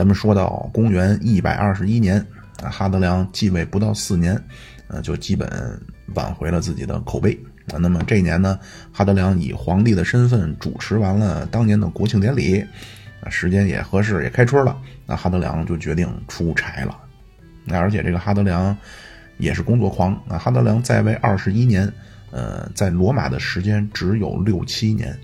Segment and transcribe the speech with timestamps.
[0.00, 2.16] 咱们说到公元一百二十一年，
[2.62, 4.42] 啊，哈德良继位不到四年，
[4.88, 5.78] 呃，就基本
[6.14, 7.38] 挽回了自己的口碑。
[7.70, 8.58] 啊，那么这一年呢，
[8.90, 12.64] 哈德良以皇帝的身份主持完了当年的国庆典礼，
[13.20, 14.74] 啊，时间也合适，也开春了，
[15.04, 16.96] 那哈德良就决定出差了。
[17.66, 18.74] 那而且这个哈德良
[19.36, 21.86] 也是工作狂啊，哈德良在位二十一年，
[22.30, 25.14] 呃，在罗马的时间只有六七年，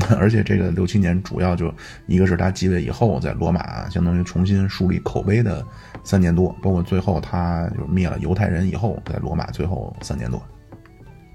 [0.18, 1.72] 而且这个六七年主要就
[2.06, 5.64] 一个是他继位以后在罗马相当于重新树立口碑的
[6.04, 10.42] 三年多，包括最后他就灭了犹太人以后，在罗马最后三年多。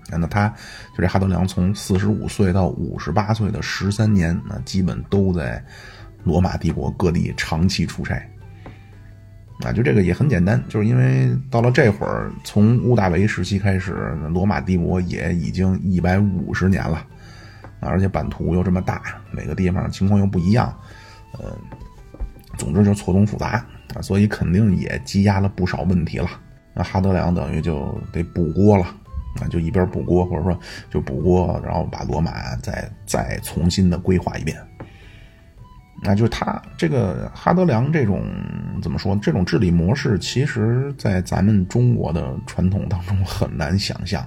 [0.09, 0.47] 那他
[0.95, 5.63] 就这哈德良从四十五岁到五十八岁的十三年，那基本都在
[6.23, 8.15] 罗马帝国各地长期出差。
[9.63, 13.93] 啊，就这个也很简单，就是因为到了这会儿，从屋大维时期开始，
[14.29, 17.05] 罗马帝国也已经一百五十年了，
[17.85, 20.73] 而且版图又这么大，每个地方情况又不一样，
[21.33, 21.57] 呃，
[22.57, 26.29] 总之就错综复杂啊，所以肯定也积压了不少问题了。
[26.73, 28.85] 那哈德良等于就得补锅了。
[29.41, 30.59] 啊，就一边补锅，或者说
[30.91, 34.55] 就补锅，然后把罗马再再重新的规划一遍。
[36.03, 38.23] 那就是他这个哈德良这种
[38.79, 39.15] 怎么说？
[39.15, 44.23] 这种治理模式，其实在咱们中国的传统当中很难想象。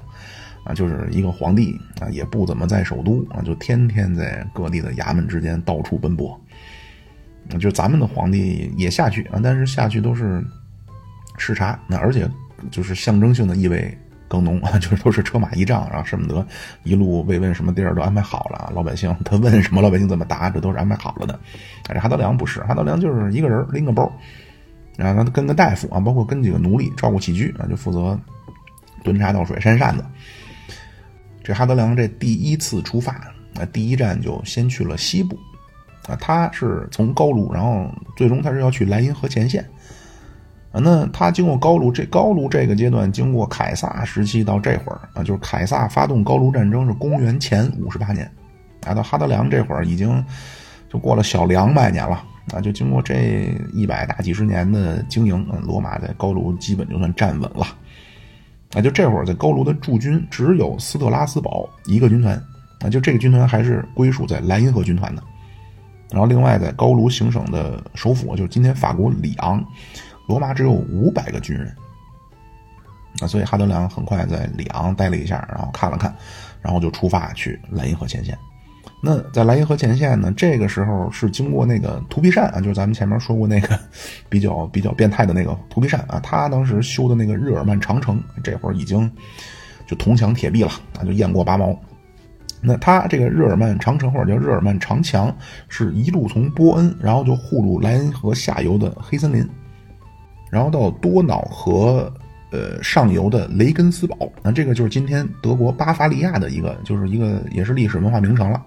[0.66, 6.38] 啊，就是一个皇帝啊，也不怎么在首都啊，就天天在各地的衙门之间到处奔波。
[7.60, 10.44] 就咱们的皇帝也下去啊，但是下去都是
[11.38, 12.28] 视察，那而且
[12.70, 13.96] 就是象征性的意味。
[14.28, 16.44] 更浓啊，就是都是车马仪仗，然后舍不得
[16.82, 18.72] 一路慰问，什么地儿都安排好了。
[18.74, 21.38] 老百姓他问什么，老百姓怎么答，这都是安排好了的。
[21.84, 24.12] 这哈德良不是，哈德良就是一个人拎个包，
[24.96, 28.18] 然后他跟个大夫啊，包括跟几个奴隶照顾起居啊，就负责
[29.04, 30.04] 端茶倒水、扇扇子。
[31.46, 33.12] 这哈德良这第一次出发
[33.54, 35.38] 啊，第一站就先去了西部。
[36.08, 39.64] 啊，他是从高卢，然后最终他是要去莱茵河前线。
[40.72, 48.28] 啊那他经过高卢这高卢这个阶段，经过凯撒时期到这会儿啊，就是凯撒发动高卢战争是公元前五十八年，
[48.84, 50.24] 啊，到哈德良这会儿已经
[50.92, 57.66] 就过了小两百年了啊，就经过这一百大几十年的经营，罗马在高卢基本就算站稳了，
[58.74, 62.34] 啊，就这会儿在高卢的驻军只有斯特拉斯堡一个军团，
[62.80, 65.22] 啊，就这个军团还是归属在莱茵河军团的，
[66.10, 69.64] 然后另外在高卢行省的首府就是今天法国里昂。
[70.28, 71.72] 罗马只有五百个军人，
[73.20, 76.12] 啊，所以哈德良很快在里昂待了一下，然后看了看，
[76.60, 78.36] 然后就出发去莱茵河前线。
[79.00, 83.78] 那在莱茵河前线呢，这个时候是经过那个图皮善啊，就是咱们前面说过那个
[84.28, 89.10] 比较比较变态的那个图皮善啊，他当时修的那个日耳曼长城，这会儿已经
[89.86, 91.78] 就铜墙铁壁了啊，就雁过拔毛。
[92.62, 95.32] 那他这个日耳曼长城或者叫日耳曼长墙，
[95.68, 99.46] 是一路从波恩，然后就护住莱茵河下游的黑森林。
[100.50, 102.10] 然后到多瑙河，
[102.50, 108.60] 呃上游的雷根斯堡，那这个就是今天德国巴伐利亚的一个，就是一个也是历史文化名城了。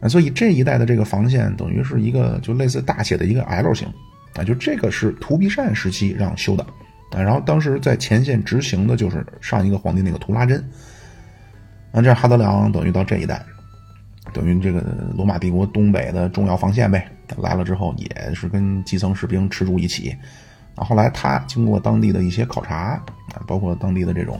[0.00, 3.88] 啊，所以这一带的这个防线等于是一个就类似大写的一个 L 型，
[4.34, 6.62] 啊，就这个是图必善时期让修的，
[7.12, 10.58] 啊，然后当时在前线执行的就是上一个皇帝那个图拉真，
[11.92, 13.42] 啊，这哈德良等于到这一带，
[14.32, 14.82] 等于这个
[15.16, 17.08] 罗马帝国东北的重要防线呗，
[17.38, 20.14] 来了之后也是跟基层士兵吃住一起。
[20.74, 23.02] 啊，后来他经过当地的一些考察
[23.32, 24.38] 啊，包括当地的这种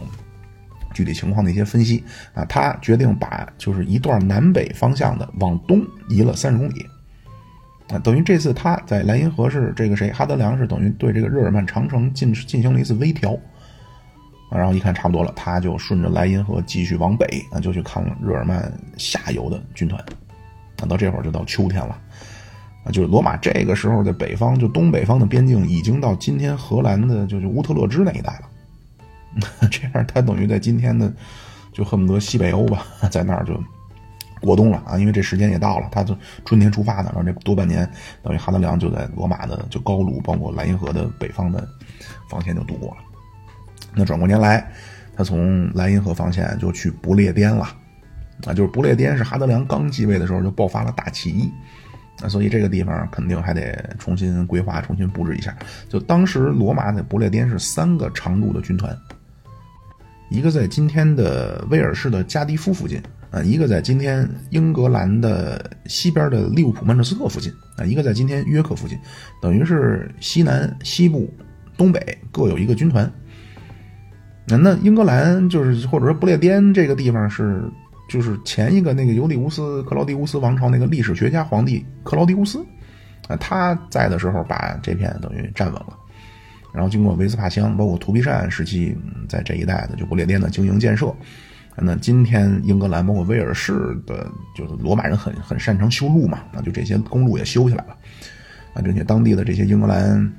[0.96, 2.02] 具体情况的一些分析
[2.32, 6.86] 啊，他决定把就是一段南北方向的往东移了三十公里
[7.90, 13.34] 啊，等于这次他在莱茵河是这个谁哈德良是等于对这个日耳曼长城进进行了一次微调
[14.50, 20.02] 啊，然后一看差不多了，他就顺着莱茵河继续往北啊，就去看日耳曼下游的军团
[20.80, 22.00] 啊，到这会儿就到秋天了
[22.84, 22.90] 啊。
[22.90, 28.48] 就是罗马这个时候在北方，就东北方的边境已经到今天荷兰的，就是乌特勒支那一带了。
[29.70, 31.12] 这样，他等于在今天的，
[31.72, 33.62] 就恨不得西北欧吧，在那儿就
[34.40, 34.98] 过冬了啊。
[34.98, 37.88] 因为这时间也到了，他就春天出发的，然后这多半年
[38.22, 41.66] 等于哈德良就在罗马的就高卢，包括莱茵河的北方的
[42.28, 42.96] 防线就度过了。
[43.94, 44.70] 那转过年来，
[45.16, 47.64] 他从莱茵河防线就去不列颠了
[48.46, 48.52] 啊。
[48.52, 51.50] 就是不列颠是哈德良刚继位的时候就爆发了大起义。
[52.18, 55.54] 那所以这个地方肯定还得重新规划、重新布置一下。
[55.88, 58.94] 就当时罗马在不列颠是三个常驻的军团，
[60.28, 63.00] 一个在今天的威尔士的加迪夫附近
[63.30, 68.98] 啊，一个在今天英格兰的西边的利物浦曼彻斯特附近啊，一个在今天约克附近，
[69.40, 71.32] 等于是西南、西部、
[71.76, 73.10] 东北各有一个军团。
[74.48, 77.62] 那那英格兰就是或者说不列颠这个地方是。
[78.08, 82.64] 就是前一个那个尤利乌斯克劳狄乌斯王朝那个历史学家皇帝克劳狄乌斯，
[83.26, 85.98] 啊，他在的时候把这片等于站稳了。
[86.76, 88.94] 然后经过维斯帕乡，包括图皮善时期，
[89.26, 91.10] 在这一带的就不列颠的经营建设，
[91.74, 97.96] 那今天英格兰包括威尔士的，就是罗马人很很擅长修路嘛，那就这些公路也修起来了，
[98.74, 100.30] 啊，并且当地的这些英格兰，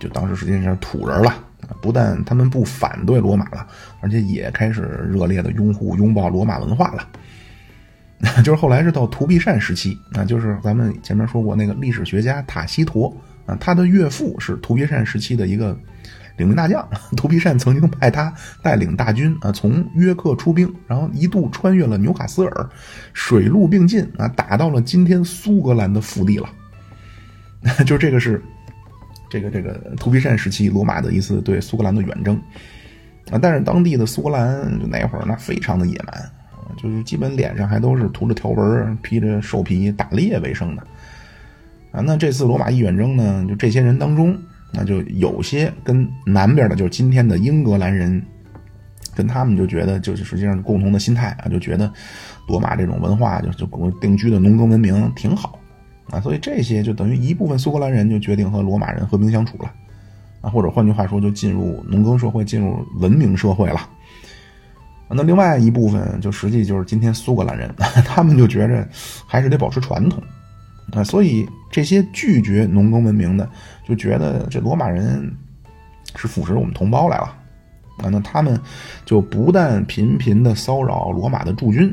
[0.00, 1.32] 就当时实际上是土人了，
[1.80, 3.64] 不但他们不反对罗马了，
[4.00, 7.08] 而且也开始热烈的拥护拥抱罗马文化了。
[8.42, 13.14] 就是后来是到图皮善时期，啊，就是咱们前面说过那个历史学家塔西佗。
[13.46, 15.78] 啊，他的岳父是图皮善时期的一个
[16.36, 18.32] 领兵大将， 图皮善曾经派他
[18.62, 22.68] 带领大军啊，从约克出兵，然后一度穿越了纽卡斯尔，
[23.12, 26.48] 水陆并进啊，打到了今天苏格兰的腹地了。
[27.86, 28.42] 就这个是
[29.30, 32.36] 这个这个图皮善时期罗马的一次对苏格兰的远征
[33.30, 36.30] 啊，但是当地的苏格兰那会儿那非常的野蛮，
[36.76, 40.86] 就是基本脸上还都是涂着条纹、披着兽皮打猎为生的。
[41.94, 44.36] 啊，那这次罗马一远征呢，就这些人当中，
[44.72, 48.20] 那就有些跟南边的，就是今天的英格兰人，
[49.14, 51.88] 跟他们就觉得，就是实际上共同的心态啊，就觉得
[52.48, 55.56] 罗马这种文化，就就定居的农耕文明挺好
[56.10, 59.72] 啊，所以这些就等于一部分苏格兰人就决定和罗马人和平相处了
[60.40, 63.88] 啊，或者换句话说，就进入农耕社会，进入文明社会了。
[65.08, 67.72] 那另外一部分就实际就是今天苏格兰人，
[68.04, 68.84] 他们就觉着
[69.28, 70.20] 还是得保持传统。
[70.92, 73.48] 啊，所以这些拒绝农耕文明的，
[73.84, 75.34] 就觉得这罗马人
[76.14, 77.24] 是腐蚀我们同胞来了
[77.98, 78.10] 啊！
[78.10, 78.60] 那他们
[79.04, 81.92] 就不但频频的骚扰罗马的驻军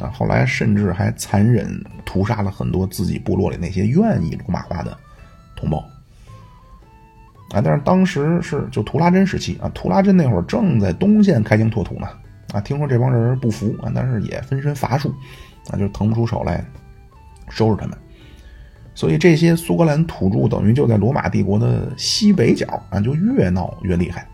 [0.00, 4.96] 啊，后来甚至还残忍屠杀了很多自己部落里那些愿意罗马化的
[5.54, 5.78] 同胞
[7.52, 7.60] 啊！
[7.62, 12.08] 但是当时是就图拉真时期啊，图拉真那会儿正在东线开疆拓土呢
[12.52, 15.14] 啊，听说这帮人不服啊，但是也分身乏术
[15.70, 16.64] 啊，就腾不出手来
[17.48, 17.96] 收拾他们。
[18.94, 24.26] 所以这些苏格兰土著等于就在罗马帝国的西北角啊，就越闹越厉害。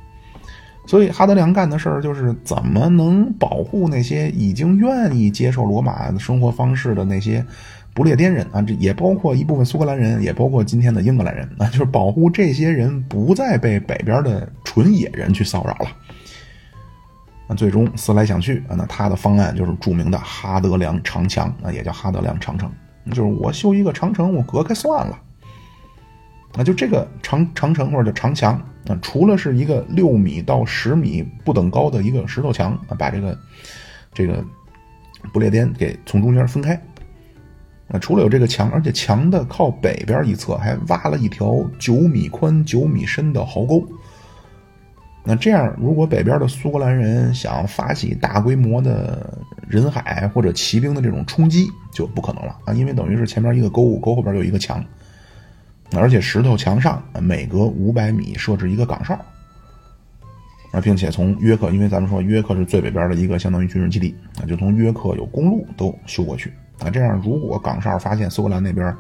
[0.87, 7.44] 所以哈德良干的事儿就是怎么能保护那些已经愿意接受罗马生活方式的那些
[7.93, 15.91] 不列颠人啊，这也包括一部分苏格兰人，也包括今天的英格兰人啊，就是保护这些人不再被北边的纯野人去骚扰了。
[17.49, 22.70] 那最终思来想去啊，那他的方案就是著名的哈德良长墙啊，也叫哈德良长城。
[23.11, 25.19] 就是我修一个长城，我隔开算了。
[26.55, 28.55] 那就这个长长城或者长墙
[28.88, 33.38] 啊，除了是一个六米到十米不等高的一个石头墙啊，把这个
[34.14, 34.43] 这个
[35.32, 36.75] 不列颠给从中间分开。
[37.88, 43.87] 啊，除了有这个墙，而且墙的靠北边一侧还挖了一条九米宽、九米深的壕沟。
[45.28, 52.73] 那这样，如果北边的苏格兰人想发起大规模的人海或者骑兵的这种冲击，就不可能了啊！
[52.73, 54.84] 因为等于是前面一个沟，沟后边有一个墙，
[55.96, 59.19] 而且石头墙上每隔五百米设置一个岗哨
[60.70, 66.88] 啊，并且从约克，因为咱们说约克是最北边的一个相当于军事基地啊，就从约克有公路都修过去啊。
[66.88, 68.94] 这样，如果岗哨发现苏格兰那边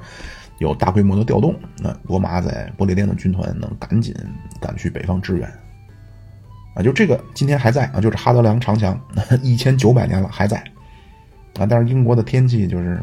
[0.58, 4.12] 有大规模的调动，那罗马在不列颠的军团能赶紧
[4.60, 5.48] 赶去北方支援。
[6.76, 9.00] 啊，就这个今天还在啊，就是哈德良长墙，
[9.42, 10.58] 一千九百年了还在，
[11.58, 13.00] 啊，但是英国的天气就是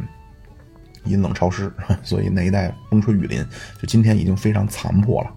[1.06, 3.44] 阴冷潮湿，所以那一带风吹雨淋，
[3.82, 5.32] 就今天已经非常残破了。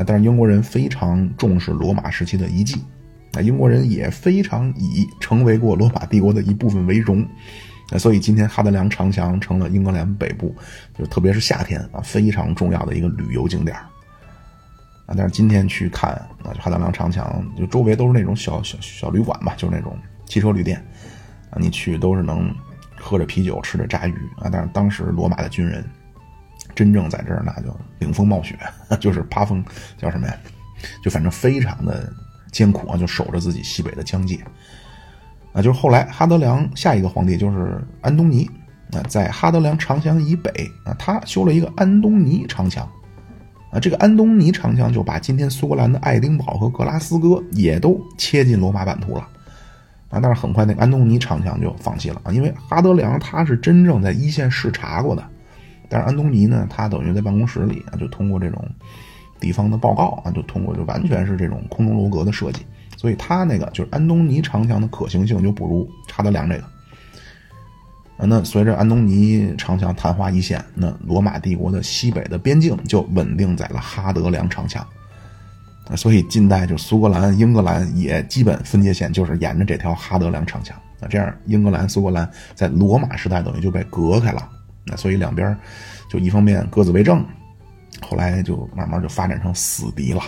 [0.00, 2.82] 啊，但是英国人非常重视罗马时期的遗迹，
[3.34, 7.22] 啊，英国人也非常以成为过罗马帝国的一部分为荣，
[7.90, 10.54] 啊，所以今天哈德良长墙成了英格兰北部，
[10.98, 13.84] 就特别是夏天啊非常重要的一个旅游景点儿。
[15.06, 16.10] 啊，但是今天去看
[16.42, 20.84] 啊，哈德良长墙，就周围都是那种小小小旅馆吧，就是那种汽车旅店，
[21.50, 22.52] 啊，你去都是能
[22.96, 24.50] 喝着啤酒，吃着炸鱼啊。
[24.50, 25.84] 但是当时罗马的军人
[26.74, 28.58] 真正在这儿，那就顶风冒雪，
[28.98, 29.64] 就是趴风，
[29.96, 30.36] 叫什么呀？
[31.02, 32.12] 就反正非常的
[32.50, 34.38] 艰苦啊，就守着自己西北的疆界。
[35.52, 38.50] 啊，就是后来哈德良下一个皇帝就是安东尼，
[38.92, 40.50] 啊，在哈德良长墙以北
[40.84, 42.90] 啊，他修了一个安东尼长墙。
[43.70, 49.28] 啊，这个安东尼长枪就把今天苏格兰的爱丁堡和格拉斯哥也都切进罗马版图了，
[50.08, 55.24] 啊，但是很快那个安东尼长枪就放弃了啊，因为哈德良他是真正在一线视察过的，
[55.88, 58.64] 但是安东尼呢，他等于在办公室里啊，就通过这种
[59.40, 62.64] 地方的报告啊，就通过就完全是这种空中楼阁的设计，
[62.96, 66.64] 所以他那个就是安东尼长枪的可行性就不如哈德良这个。
[68.18, 74.86] 啊，那随着安东尼长墙昙花一现，那罗马帝国的西北的边境就稳定在了哈德良长墙。
[75.94, 80.76] 所以近代就苏格兰、英格兰也基本分界线就是沿着这条哈德良长墙。
[80.98, 84.48] 那，这样英格兰、苏格兰在罗马时代等于就被隔开了。
[84.84, 85.56] 那所以两边
[86.10, 87.24] 就一方面各自为政，
[88.00, 90.22] 后来就慢慢就发展成死敌了。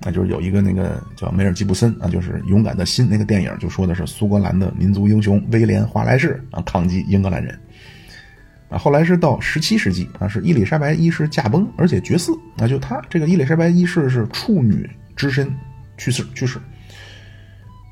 [0.00, 7.58] 那就是有一个那个叫梅尔吉布森啊，就是《勇敢的心》那个电影，就说的是苏格兰的民族英雄威廉华莱士啊抗击英格兰人。
[8.68, 12.36] 啊，后来是到十七世纪啊，是伊丽莎白一世驾崩，而且绝嗣。
[12.56, 15.48] 那就他这个伊丽莎白一世是处女之身
[15.96, 16.58] 去世去世，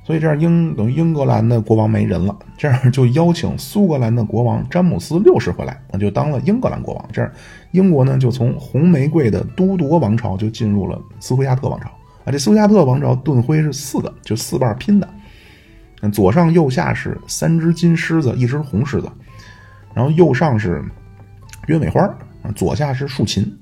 [0.04, 7.08] 所以这样英等于英格兰的国王没人了， 这样就邀请苏格兰的国王詹姆斯六世回来，那就当了英格兰国王。
[7.10, 7.30] 这样
[7.70, 11.88] 英国呢就从红玫瑰的都铎王朝就进入了斯图亚特王朝。
[12.24, 15.08] 啊，这斯图亚特王朝盾徽是四个，就四瓣拼的，
[16.12, 19.10] 左上右下是三只金狮子，一只红狮子。
[19.94, 20.84] 然后右上是
[21.66, 22.06] 鸢尾花
[22.54, 23.58] 左下是竖琴，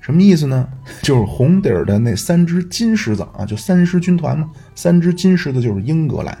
[0.00, 0.66] 什么意思呢？
[1.02, 6.36] 就是红底儿的那三只金狮子啊，就三狮军团嘛，三只金狮子就是英格兰，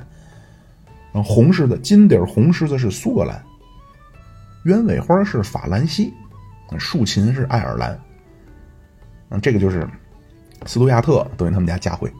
[1.22, 3.40] 红狮子金底儿红狮子是苏格兰，
[4.64, 6.12] 鸢尾花是法兰西，
[6.78, 7.98] 竖琴是爱尔兰，
[9.28, 9.86] 嗯，这个就是
[10.64, 12.10] 斯图亚特等于他们家家徽。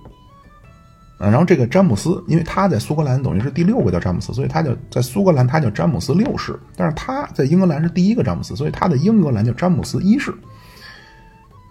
[1.19, 6.59] 啊，然后这个詹姆斯，因为他在苏格兰等于是第六个叫詹姆斯，所以他就在苏格兰他叫詹姆斯六世。
[6.77, 10.35] 但是他在英格兰是第一个詹姆斯，所以他的英格兰叫詹姆斯一世。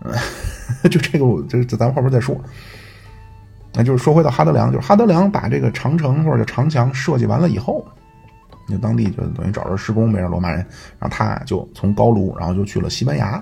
[0.03, 0.13] 嗯，
[0.89, 2.36] 就这个，这这咱后边再说。
[3.74, 7.86] 那就是说回到哈德良，就是哈德良把这个长城或者叫长墙设计完了以后，
[8.68, 10.60] 那当地就等于找着施工没让罗马人，
[11.00, 13.41] 然后他就从高卢，然后就去了西班牙。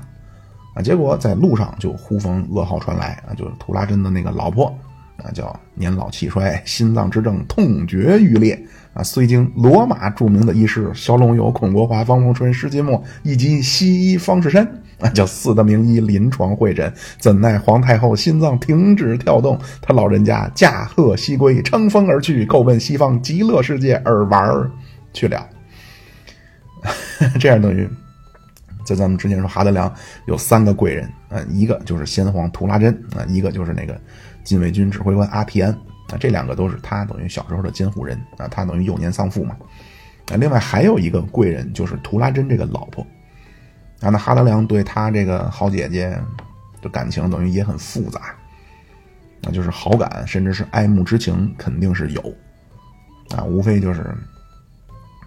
[0.74, 4.74] 啊，结果在路上就呼风噩耗传来啊，就是图拉真的那个老婆。
[5.18, 8.54] 啊，叫年老气衰，心脏之症，痛绝欲裂
[8.94, 9.02] 啊！
[9.02, 14.64] 虽经罗马著名的医师萧龙友、孔国华、方凤春、施金墨以及西医方士山
[15.00, 24.72] 那， 叫四大名医临床会诊，怎奈皇太后心脏停止跳动，他老人家驾鹤西归，乘风而去，够奔西方极乐世界而玩儿
[25.14, 25.48] 去了。
[27.40, 27.90] 这样等于，
[28.86, 29.94] 在咱们之前说哈德良
[30.26, 34.00] 有三个贵人啊，一个就是先皇图拉真啊，一个就是那个。
[34.44, 35.74] 禁卫军指挥官阿提安
[36.10, 39.58] 啊，这两个都是他等于小时候的监护人啊，他等于幼年丧父嘛。
[40.32, 43.06] 啊，另外还有一个贵人就是图拉真这个老婆
[44.02, 46.20] 啊，那哈德良对他这个好姐姐
[46.82, 48.36] 的感情等于也很复杂，
[49.42, 52.22] 那就是好感甚至是爱慕之情肯定是有
[53.36, 54.04] 啊，无非就是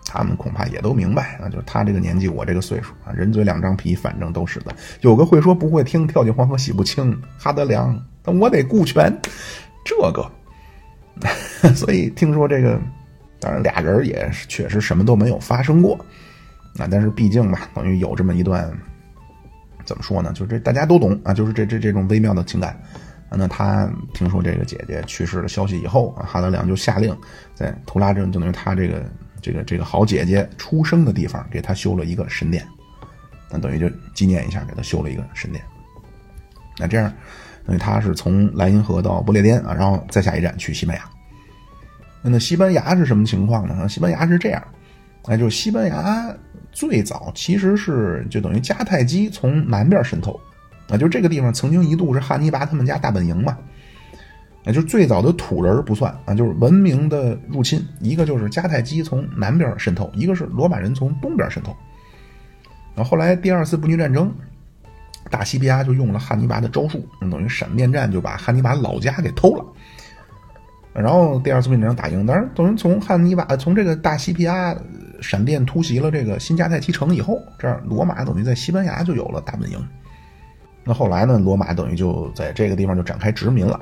[0.05, 8.01] 他们恐怕也都明白啊，就是他这个年纪我这个岁数啊，人嘴两张皮，反正都是的，有个会说不会听，跳进黄河洗不清，哈德良。
[8.25, 9.11] 那我得顾全
[9.85, 10.31] 这个，
[11.75, 12.79] 所以听说这个，
[13.39, 15.99] 当然俩人也确实什么都没有发生过，
[16.81, 18.71] 啊，但是毕竟吧，等于有这么一段，
[19.85, 20.33] 怎么说呢？
[20.33, 22.81] 就是这大家都懂啊，就是这这这种微妙的情感。
[23.31, 27.17] 那他听说这个姐姐去世的消息以后，哈德良就下令
[27.55, 29.05] 在图拉镇，就等于他这个
[29.41, 32.67] 这个这个好姐姐出生的地方，给他修了一个神殿，
[33.51, 35.63] 那等于就纪念一下，给他修了一个神殿。
[36.79, 37.13] 那这样。
[37.67, 41.05] 因为他是从莱茵河到不列颠啊，然后再下一站去西班牙。
[42.23, 43.89] 那西班牙是什么情况呢？
[43.89, 44.63] 西班牙是这样，
[45.27, 46.35] 哎，就是西班牙
[46.73, 50.39] 最早其实是就等于迦太基从南边渗透，
[50.89, 53.57] 啊，就这个地方曾经一度是汉尼拔他们家大本营嘛。
[54.65, 61.75] 啊，就最早的土人不算啊，就是文明的入侵，一个就是迦太基从南边渗透，一个是罗马人从东边渗透。
[62.95, 64.33] 然后后来第二次布匿战争。
[65.29, 69.65] 大西庇阿就用了汉尼拔的招数，等于闪电战就把汉尼拔老家给偷了。
[70.95, 74.75] 然后第二次战争打赢，当然等于从汉尼拔从这个大西庇阿
[75.21, 79.89] 闪电突袭了这个新迦太基城以后，这样罗马等于在西班牙就有了大本营。
[80.85, 83.75] 那后来呢，罗马等于就在这个地方就展开殖民了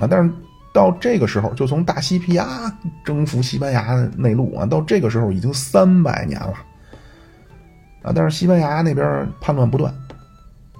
[0.00, 0.06] 啊。
[0.08, 0.30] 但是
[0.72, 2.72] 到这个时候，就从大西庇亚
[3.04, 6.54] 征服西班牙内陆啊，到这个时候已经三百年了
[8.02, 8.12] 啊。
[8.14, 9.94] 但是西班牙那边叛乱不断。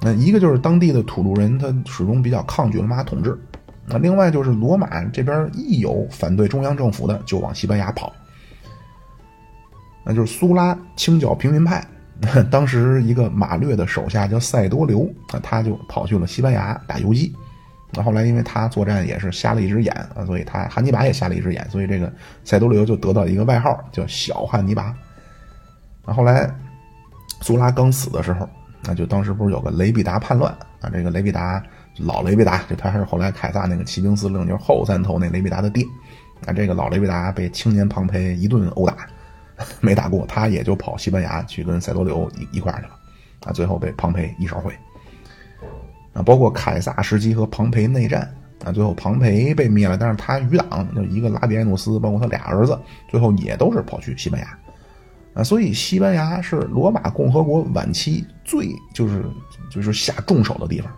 [0.01, 3.39] 那一个就是当地的土著人，他始终比较抗拒罗马统治。
[3.87, 8.13] 那另外就是罗马这边一有反对中央政府的，就往西班牙跑。
[10.05, 11.85] 那就是苏拉清剿平民派，
[12.51, 17.35] 当时一个马略的手下叫塞多留，那他就跑去了西班牙打游击。
[17.93, 22.13] 那后来因为他作战也是瞎了一只眼啊，所以他汉尼拔也瞎了一只眼，所以这个
[22.45, 24.95] 塞多留就得到一个外号叫小汉尼拔。
[26.07, 26.49] 那后来
[27.41, 28.49] 苏拉刚死的时候。
[28.87, 30.91] 那就当时不是有个雷必达叛乱啊？
[30.93, 31.63] 这个雷必达
[31.97, 35.83] 老雷必达，就他是后来凯撒那个骑兵司令，就是后三头那雷必达的爹。
[36.45, 39.09] 啊，这个老雷必达被青年庞培一顿殴打，
[39.81, 42.95] 没打过，他也就跑西班牙去跟塞多留一一块去了。
[43.45, 44.73] 啊，最后被庞培一勺烩。
[46.13, 48.33] 啊，包括凯撒时期和庞培内战，
[48.65, 54.59] 啊，最后庞培被灭了，但是他余党就一个拉比埃努斯，包括他俩儿子，最后也都是跑去西班牙。
[55.35, 59.25] 啊，所以西班牙是罗马共和国晚期最就是
[59.69, 60.89] 就是下重手的地方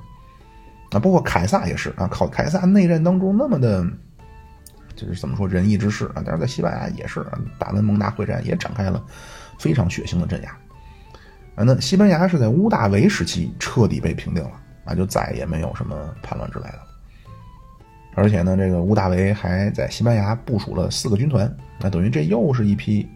[0.91, 3.83] 啊，包括凯撒也是啊，靠凯撒内战当中那么的，
[4.97, 9.05] 就是怎么说仁义之士啊，但是在西班牙也是啊，大温蒙达会战也展开了
[9.59, 10.51] 非常血腥的镇压
[11.55, 11.63] 啊。
[11.63, 14.53] 那西班牙是在屋大维时期彻底被平定了
[14.85, 16.81] 啊，就再也没有什么叛乱之类的。
[18.15, 23.09] 而且呢，这个屋大维还在西班牙部署了四个军团，那等于这又是一批。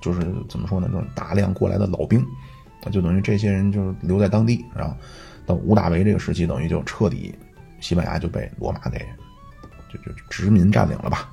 [0.00, 0.88] 就是怎么说呢？
[0.90, 2.26] 这种大量过来的老兵，
[2.82, 4.96] 那就等于这些人就是留在当地，然后
[5.46, 7.32] 到屋大维这个时期，等于就彻底
[7.78, 8.98] 西班牙就被罗马给
[9.98, 11.28] 就就殖民占领了吧？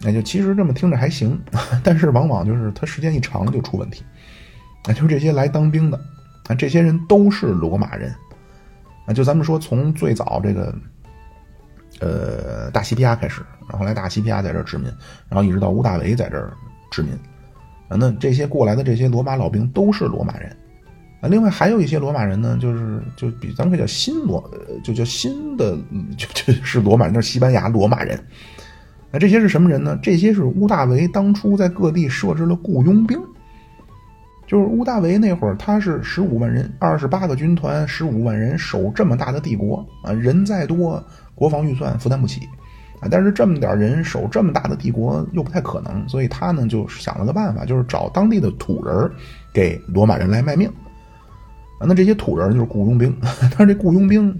[0.00, 1.40] 那就其实这么听着还行，
[1.84, 4.04] 但是往往就是他时间一长就出问题。
[4.86, 5.96] 那就这些来当兵的
[6.48, 8.12] 啊，这些人都是罗马人
[9.06, 9.12] 啊。
[9.12, 10.74] 就咱们说从最早这个
[12.00, 14.92] 呃大西皮亚开始，然后来大西皮亚在这殖民，
[15.28, 16.52] 然后一直到吴大维在这儿。
[16.90, 17.14] 殖民，
[17.88, 20.54] 啊，那这些过来的这些罗马老兵都是罗马人，
[21.28, 24.42] 另外还有一些罗马人呢，就是就比咱们可以叫新罗，
[24.82, 25.76] 就叫新的，
[26.16, 28.18] 就就是罗马人，是西班牙罗马人。
[29.10, 29.96] 那这些是什么人呢？
[30.02, 33.18] 这些是屋大维当初在各地设置了雇佣兵，
[34.46, 41.00] 就是屋大维那会儿，他是十五万人，二十八个军团，十五万人守这么大的帝国啊，人再多，
[41.34, 42.48] 国防预算负担不起。
[43.00, 49.10] 啊，但是这么点人守这么大的帝国又不太可能，所以他呢就想了个办法，就是找当地的土人
[49.52, 50.72] 给罗马人来卖命。
[51.86, 53.14] 那这些土人就是雇佣兵，
[53.56, 54.38] 但是这雇佣兵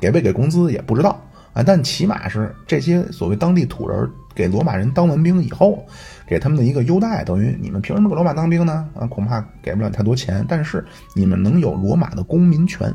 [0.00, 1.20] 给没给工资也不知道
[1.52, 5.84] 啊，但起码是这些所谓当地土人给罗马人当完兵以后，
[6.26, 8.88] 给他们的一个优待，等于你们凭什么给罗马当兵呢？
[8.94, 10.84] 啊，恐怕给不了太多钱，但是
[11.14, 12.94] 你们能有罗马的公民权。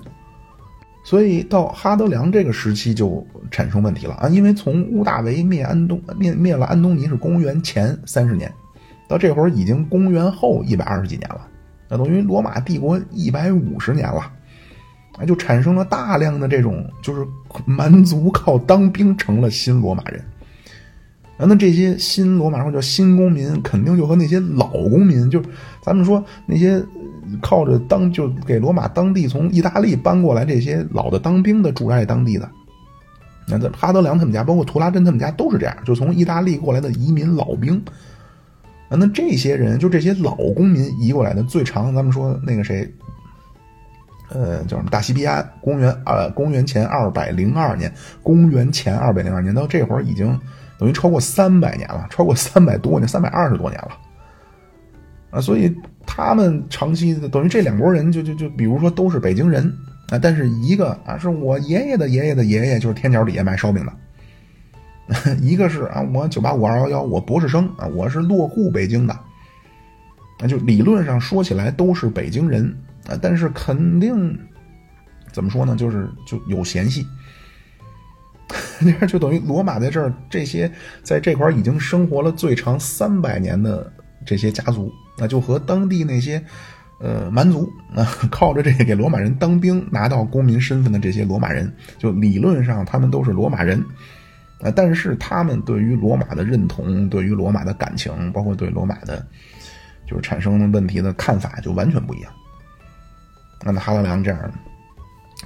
[1.06, 8.50] 所以到哈德良这个时期就产生问题了啊，因为从屋大维灭安东灭灭了安东尼是公元前三十年，
[9.10, 11.46] 到这会儿已经公元后一百二十几年了，
[11.90, 14.22] 那等于罗马帝国一百五十年了，
[15.18, 17.26] 啊，就产生了大量的这种就是
[17.66, 20.20] 蛮族靠当兵成了新罗马人，
[21.38, 25.42] 啊，那这些新罗马或者叫新公民，肯定就和那些老公民，就
[25.82, 26.84] 咱们说那些。
[27.42, 32.48] 靠着当就给罗马当地从意大利搬过来这些老的当兵的住在当地的，
[33.48, 37.82] 那这哈德良他们家，包括图拉真他们家都是这样，就从意大利过来的移民老兵。
[38.98, 42.92] 那这些人就这些老公民移过来的，最长咱们说那个谁，
[44.30, 50.40] 呃，叫什么大西庇安，公元呃公元前二百零二年，公元前二百零二年到这会儿已经
[50.78, 53.92] 等于超过三百年了，超过三百多年，三百二十多年了。
[55.32, 55.76] 啊，所以。
[56.06, 59.74] 他们长期等于这两拨人，就就就比如说都是北京人
[60.10, 63.92] 啊，但是一个啊是我爷爷的爷爷的爷爷，就是天桥底下卖烧饼的；
[65.42, 69.18] 一个是啊我九八五二幺幺，我博士生啊，我是落户北京的。
[70.40, 72.66] 那就理论上说起来都是北京人
[73.08, 74.38] 啊，但是肯定
[75.32, 75.76] 怎么说呢？
[75.76, 77.06] 就是就有嫌隙。
[79.08, 80.70] 就等于罗马在这儿这些
[81.02, 83.92] 在这块已经生活了最长三百年的
[84.26, 84.92] 这些家族。
[85.18, 86.44] 那就和当地那些，
[87.00, 93.84] 呃，蛮族啊，靠着这个给罗马人当兵拿到公民身份的这些罗马人，就理论上他们都是罗马人，
[94.64, 99.26] 啊，但是他们对于罗马的认同，对于罗马的感情，包括对罗马的，
[100.08, 102.32] 就是产生问题的看法就完全不一样。
[103.64, 104.52] 那么哈德良这样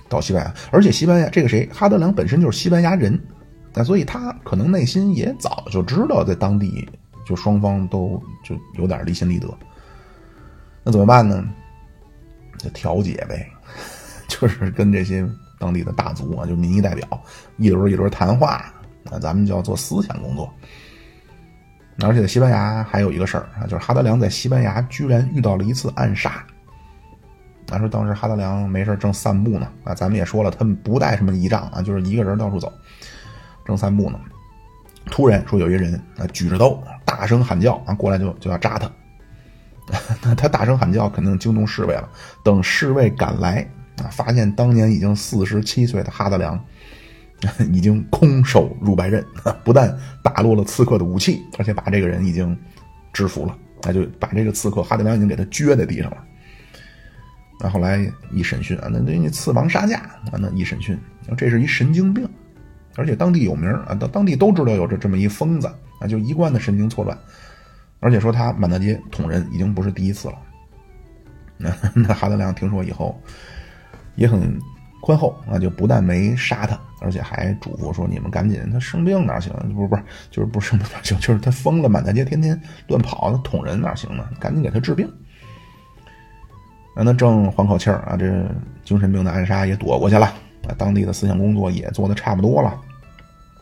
[0.07, 3.19] 到西班牙，而且西班牙这个谁，哈德良本身就是西班牙人，
[3.73, 6.87] 那所以他可能内心也早就知道在当地。
[7.25, 9.53] 就双方都就有点离心离德，
[10.81, 11.45] 那怎么办呢？
[12.57, 13.45] 就调解呗，
[14.29, 15.27] 就是跟这些
[15.59, 17.05] 当地的大族啊，就民意代表
[17.57, 18.73] 一轮一轮谈话
[19.11, 20.51] 那，咱们就要做思想工作。
[22.01, 26.45] 而且西班牙还有一个事儿啊，就是哈德良在西班牙居然遇到了一次暗杀。
[27.69, 32.71] 那说当时哈德良没事正散步呢啊，咱们也说了，他们不带什么仪仗啊，就是一个人到处走，
[33.65, 34.19] 正散步呢。
[35.07, 38.91] 突然说有一个人啊举着刀大声喊叫啊过来就就要扎他，
[40.21, 42.07] 那他大声喊叫肯定惊动侍卫了。
[42.43, 43.67] 等侍卫赶来
[43.97, 46.63] 啊，发现当年已经四十七岁的哈德良
[47.71, 49.23] 已经空手入白刃，
[49.63, 52.57] 不但打落了刺客的武器，而且把这个人已经
[53.13, 53.57] 制服了。
[53.83, 56.17] 那就把这个刺客哈德良已经给他撅在地上了。
[57.59, 59.99] 那后来一审讯啊，那那刺王杀价
[60.31, 60.97] 啊，那一审讯，
[61.37, 62.27] 这是一神经病。
[62.95, 65.67] 而且当地有名啊，当当地都知道有这这么一疯子
[65.99, 67.15] 啊，就一贯的神经错乱，
[67.99, 70.35] 而且说他满大街捅人已经不是第一次了。
[71.57, 73.19] 那 那哈德良听说以后
[74.15, 74.59] 也很
[75.07, 79.53] 宽厚啊，就不但没杀他，而且还嘱咐说：“你们赶紧，他生病哪行？
[79.73, 81.17] 不是不是，就是不是生病哪行？
[81.23, 84.27] 就是他疯了，满大街天天乱跑，他捅人哪行呢？
[84.37, 85.09] 赶紧给他治病。”
[86.93, 88.25] 让他正缓口气儿啊，这
[88.83, 90.25] 精神病的暗杀也躲过去了
[90.67, 92.77] 啊，当地的思想工作也做的差不多了。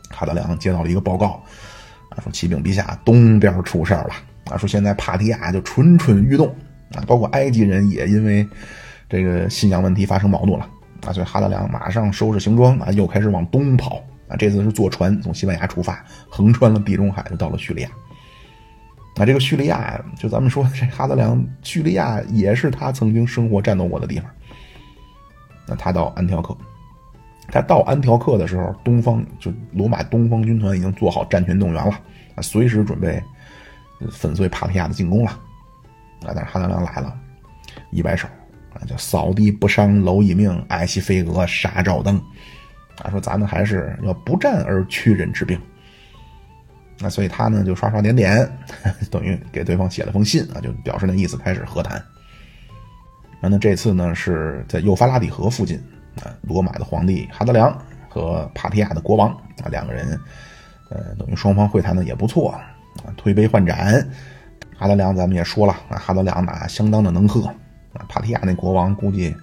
[0.10, 1.44] 卡德良接到了一个报告
[2.10, 4.16] 啊，说启禀陛下，东边出事儿了
[4.50, 6.48] 啊，说现在帕提亚就蠢蠢欲动
[6.96, 8.48] 啊，包括埃及人也因为
[9.08, 10.68] 这个信仰问题发生矛盾了
[11.06, 17.90] 啊，所以哈德良马上收拾行装啊，又开始往东跑啊，这次是坐船从西班牙出发，横穿了地中海，就到了叙利亚。
[19.18, 24.30] 那这个叙利亚，就咱们说这哈德良，叙利亚也是他曾经生活战斗过的地方。
[25.68, 26.56] 那他到安条克，
[27.48, 31.94] 他到安条克的时候，东方就罗马东方军团已经做好战前动员了
[32.36, 33.24] 啊，随时准备
[34.12, 35.32] 粉碎帕提亚的进攻了
[36.26, 36.34] 啊。
[36.36, 37.18] 但是哈德良来了，
[37.92, 38.28] 一摆手
[38.76, 42.22] 啊，叫扫地不伤蝼蚁命，爱惜飞蛾杀照灯
[43.02, 45.60] 啊，说咱们还是要不战而屈人之兵。
[47.00, 48.50] 那所以他呢就刷刷点点，
[49.12, 52.02] 等于给对方写了封信啊，就表示那意思开始和谈。
[53.42, 55.78] 那那这次呢是在幼发拉底河附近
[56.24, 59.30] 啊，罗马的皇帝哈德良和帕提亚的国王
[59.62, 60.18] 啊两个人，
[60.90, 62.52] 呃，等于双方会谈的也不错
[63.04, 64.08] 啊，推杯换盏。
[64.78, 67.54] 哈德良咱们也说了啊，哈德良呢相当的能喝，
[68.08, 69.36] 帕提亚那国王估计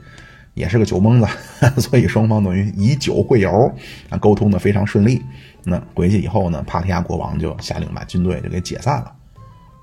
[0.54, 1.26] 也是个酒蒙子，
[1.80, 3.72] 所以双方等于以酒会友
[4.10, 5.22] 啊，沟通的非常顺利。
[5.64, 9.14] 那回去以后呢，帕提亚国王就下令把军队就给解散了，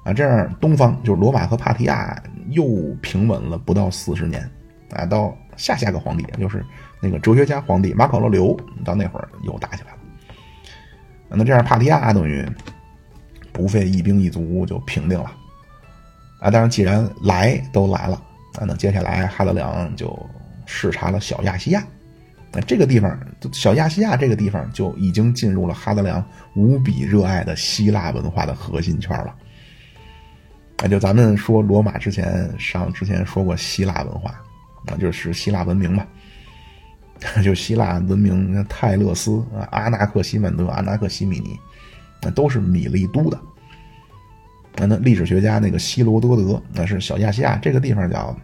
[0.04, 2.66] 啊，这样东方就是罗马和帕提亚又
[3.02, 4.50] 平稳了不到四十年，
[4.92, 6.64] 啊，到下下个皇帝，就是
[7.02, 9.98] 那个哲学家皇帝马可罗留，到那会儿又打起来了。
[11.30, 12.46] 那这样帕提亚等于
[13.54, 15.32] 不费一兵一卒就平定了，
[16.42, 18.22] 啊，但是既然来都来了，
[18.56, 20.18] 啊，那接下来哈德良就
[20.66, 21.86] 视察了小亚细亚。
[22.52, 23.16] 那这个地方，
[23.52, 26.24] 小亚细亚这个地方就已经进入了哈德良
[26.56, 29.36] 无比热爱的希腊文化的核心圈了。
[30.82, 34.34] 那就咱们说罗马之前上之前说过希腊文化，
[34.88, 36.04] 那就是希腊文明嘛，
[37.44, 41.56] 就希腊文明泰勒斯啊、阿纳克西曼德、阿纳克西米尼，
[42.22, 43.40] 那都是米利都的。
[44.76, 48.36] 那那历史学家那个希罗多德，那是小亚细亚这个地方叫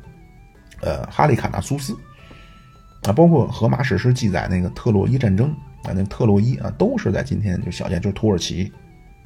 [0.81, 1.95] 呃哈利卡纳苏斯。
[3.03, 5.49] 啊，包括荷马史诗记载那个特洛伊战争
[5.83, 8.71] 啊，那特洛伊啊，都是在今天就小亚就是土耳其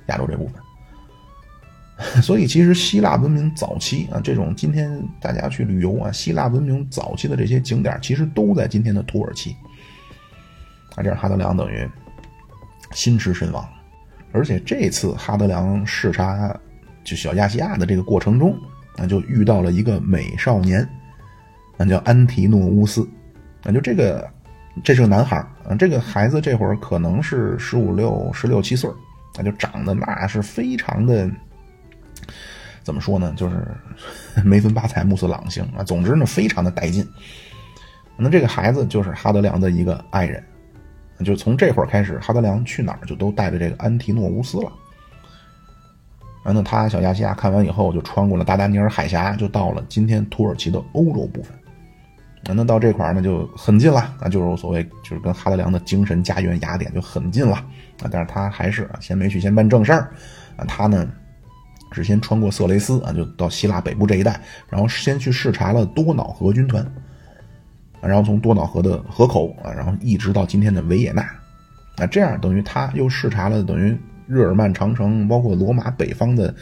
[0.07, 2.21] 亚洲这部分。
[2.21, 9.55] 所以其实希腊文明早期啊，这种今天大家去旅游啊，希腊文明早期的这些景点，其实都在今天的土耳其。
[10.95, 11.87] 啊，这样哈德良等于
[12.91, 13.65] 心驰神往，
[14.33, 16.53] 而且这次哈德良视察
[17.09, 18.55] 就小亚细亚的这个过程中，
[18.95, 20.87] 那就遇到了一个美少年，
[21.75, 23.07] 那叫安提诺乌斯。
[23.63, 24.29] 那就这个，
[24.83, 28.89] 这是个男孩儿这个孩子这会儿可能是十五六、十六七岁
[29.35, 31.27] 那就长得那是非常的，
[32.83, 33.33] 怎么说呢？
[33.35, 33.65] 就是
[34.45, 35.83] 眉分八彩、目似朗星啊。
[35.83, 37.03] 总之呢，非常的带劲。
[38.17, 40.43] 那这个孩子就是哈德良的一个爱人，
[41.25, 44.71] 就从这会儿开始，哈德良去哪儿就都带着这个安提诺乌斯了。
[46.43, 51.53] 然后他小亚细亚看完以后，就穿过了达达尼尔海峡，就到了今天土耳其的欧洲部分。
[52.45, 57.57] 那到这块儿呢就很近了，那就是所谓就是跟哈德良的精神家园雅典就很近了
[58.01, 58.09] 啊。
[58.09, 60.09] 但是他还是啊先没去先办正事儿
[60.55, 61.07] 啊，他呢
[61.91, 66.83] 是先穿过色雷斯啊，就到希腊北部这一带，然后先去视察了多瑙河军团，
[68.01, 71.29] 然后从多瑙河的河口啊，然后一直到今天的维也纳，
[71.97, 73.95] 那这样等于他又视察了等于
[74.29, 76.53] 日耳曼长城，包括罗马北方的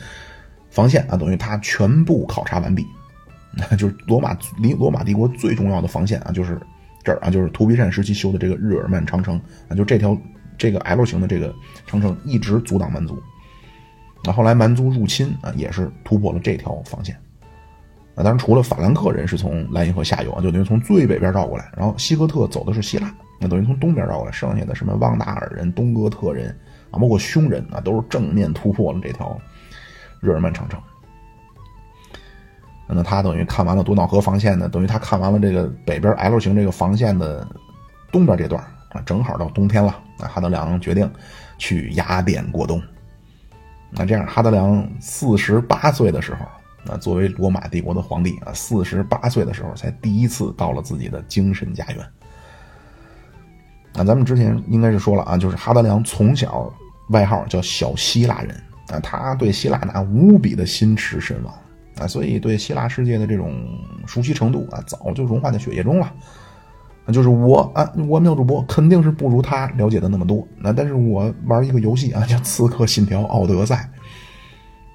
[0.69, 2.86] 防线啊，等于他全部考察完毕。
[3.51, 6.60] 那 就是罗马离罗马帝国最重要的防线啊，就是
[7.03, 10.17] 这儿啊，就是图皮善时期修的这个日耳曼长城啊，就这条
[10.58, 11.53] 这个 L 型的这个
[11.86, 13.21] 长城一直阻挡蛮族。
[14.23, 17.15] 那后来蛮族入侵啊，也是突破了这条防线。
[18.15, 26.56] 啊，当然除了法兰克人是从莱茵河下游啊，就等于从最北边绕过来，然后西哥特走的是希腊，那等于从东边绕过来，剩下的什么旺达尔人、东哥特人
[26.91, 29.39] 啊，包括匈人啊，都是正面突破了这条
[30.19, 30.82] 日耳曼长城。
[32.89, 37.45] 那他等于看完了多瑙河防线呢，等于他看完了这个北边 L 型这个防线的
[38.12, 40.02] 东边这段啊，正好到冬天了。
[40.17, 41.12] 那哈德良决定
[41.58, 42.82] 去雅典过冬。
[43.89, 46.45] 那这样，哈德良四十八岁的时候，
[46.86, 52.08] 那作为罗马帝国的皇帝啊，四十八岁的时候才第一次到了自己的精神家园。
[53.97, 56.71] 那咱们之前应该是说了啊，就是哈德良从小
[57.10, 58.55] 外号叫小希腊人
[58.89, 61.53] 啊，他对希腊那无比的心驰神往。
[61.99, 63.55] 啊，所以对希腊世界的这种
[64.05, 66.13] 熟悉程度啊，早就融化在血液中了。
[67.12, 70.47] 就是我啊，我妙主播肯定是不如他了解的那么多。
[70.60, 73.89] 那但是我玩一个游戏啊，叫《刺客信条：奥德赛》。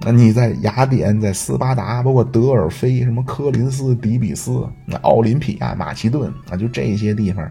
[0.04, 7.50] 那你在雅典、在斯巴达，包括德尔菲、什么科林斯、底比斯、那奥林匹亚、马其顿啊，就这些地方，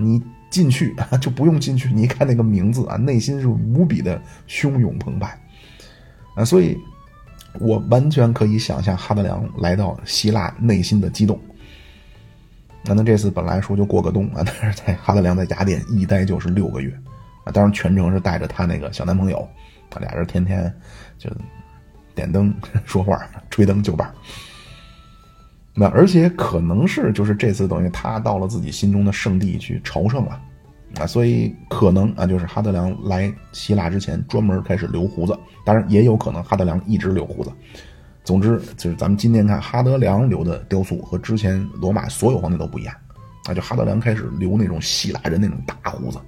[0.00, 5.38] 你进去啊 就不用进去，你一看那个名字啊，内心是无比的汹涌澎湃
[6.34, 6.78] 啊，所以
[7.60, 11.38] 我完全可以想象哈德良来到希腊内心的激动。
[12.84, 16.92] 那那这次本来说就过个冬啊，但是在哈德良在雅典一待就是六个月
[17.44, 19.48] 啊，当然全程是带着他那个小男朋友，
[19.90, 20.72] 他俩人天天
[21.18, 21.30] 就。
[22.14, 22.50] 点灯
[22.86, 24.10] 说话，吹灯就伴。
[25.78, 30.40] 那而且可能是就是这次等于他到了自己心中的圣地去朝圣了
[30.98, 37.52] 啊，所以可能啊就是哈德良来希腊之前专门开始留胡子，当然也有可能哈德良一直留胡子。
[38.24, 42.94] 总之就是咱们今天看哈德良留的雕塑和之前罗马所有皇帝都不一样
[43.46, 46.18] 啊，就哈德良开始留那种希腊人那种大胡子。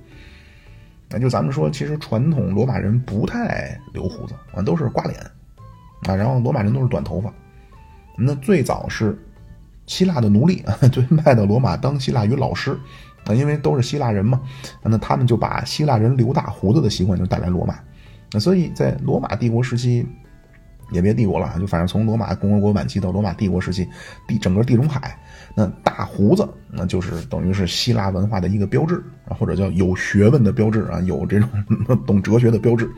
[1.09, 5.19] 那就咱们说，其实传统罗马人不太留胡子啊，都是刮脸。
[6.07, 7.33] 啊，然后罗马人都是短头发，
[8.17, 9.19] 那最早是
[9.89, 12.79] 希腊的奴隶啊， 就卖到罗马当希腊语老师。
[13.25, 14.41] 啊，因为都是希腊人嘛，
[14.83, 17.79] 那他们就把希腊人留大胡子的习惯就带来罗马，
[18.33, 20.07] 那所以在罗马帝国时期，
[20.93, 23.87] 也别帝国了，就反正从罗马共和国晚期到罗马帝国时期，
[24.27, 25.19] 地整个地中海，
[25.55, 28.95] 那大胡子那就是等于是希腊文化的一个标志
[29.29, 31.49] 啊，或者叫有学问的标志啊，有这种
[32.07, 32.91] 懂哲学的标志，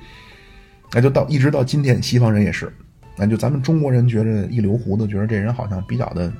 [0.92, 2.72] 那就到一直到今天，西方人也是。
[3.16, 6.33] 那就咱们中国人觉着一留胡子，觉得这人好像比较的，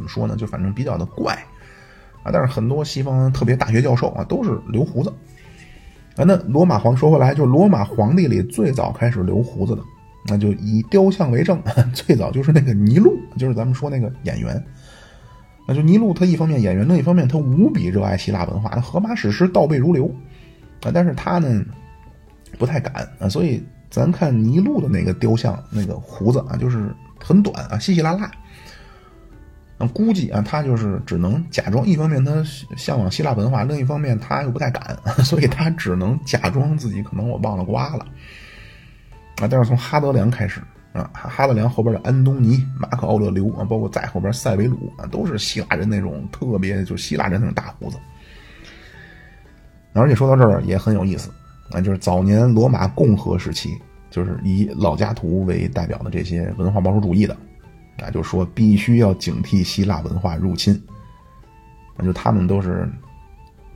[0.00, 0.34] 怎么说呢？
[0.34, 1.34] 就反正比较的怪
[2.22, 2.32] 啊。
[2.32, 5.12] 但是很多西方特别大学教授啊，都是留胡子
[6.16, 6.24] 啊。
[6.24, 9.82] 那罗马皇说回来，就罗马皇帝里最早开始留胡子的，
[10.26, 14.64] 那就以雕像为证， 最早就是那个尼禄，就是咱们说那个演员。
[15.68, 20.10] 那就尼禄，他一方面演员，另一方面他无比热爱希腊文化，那荷马史诗倒背如流
[20.82, 20.90] 啊。
[20.94, 21.62] 但是他呢，
[22.58, 23.62] 不太敢啊，所以。
[23.92, 28.30] 咱看尼禄的那个雕像，那个胡子啊，就是很短啊，稀稀拉拉。
[29.80, 31.86] 那估计啊，他就是只能假装。
[31.86, 32.44] 一方面他
[32.76, 38.06] 向往希腊文化，另一方面他又不太敢， 所以他只能假装自己可能我忘了刮了
[39.40, 39.48] 啊。
[39.48, 40.60] 但是从哈德良开始
[40.92, 47.96] 啊，哈德良后边的安东尼、马可·奥勒留啊，包括在后边塞维鲁啊，都是希腊人那种特别就希腊人那种大胡子。
[49.94, 51.30] 而且说到这儿也很有意思。
[51.72, 53.78] 啊就是早年罗马共和时期，
[54.10, 57.36] 就是以老家图为代表的这些文化保守主义的，
[58.02, 60.80] 啊，就说必须要警惕希腊文化入侵。
[61.96, 62.88] 那就他们都是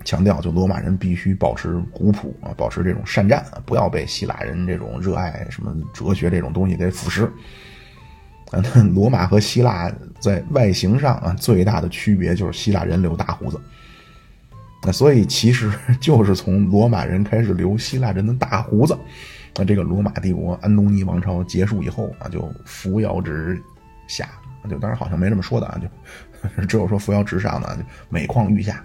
[0.04, 7.28] 强调，就罗马人必须保持古朴啊，保持这种善战，不要被希腊人这种热爱什么哲学这种东西给腐蚀。
[8.50, 8.62] 啊，
[8.94, 13.60] 罗马和希腊在外形上啊，最大的区别就是希腊人留大胡子。
[14.82, 18.96] 那所以其实 就是从罗马人开始留希腊人的大胡子，
[19.56, 23.60] 那这个罗马帝国安东尼王朝结束以后啊，就扶摇直
[24.06, 24.28] 下，
[24.68, 25.80] 就当然好像没这么说的啊，
[26.58, 28.82] 就只有说扶摇直上的，就每况愈下。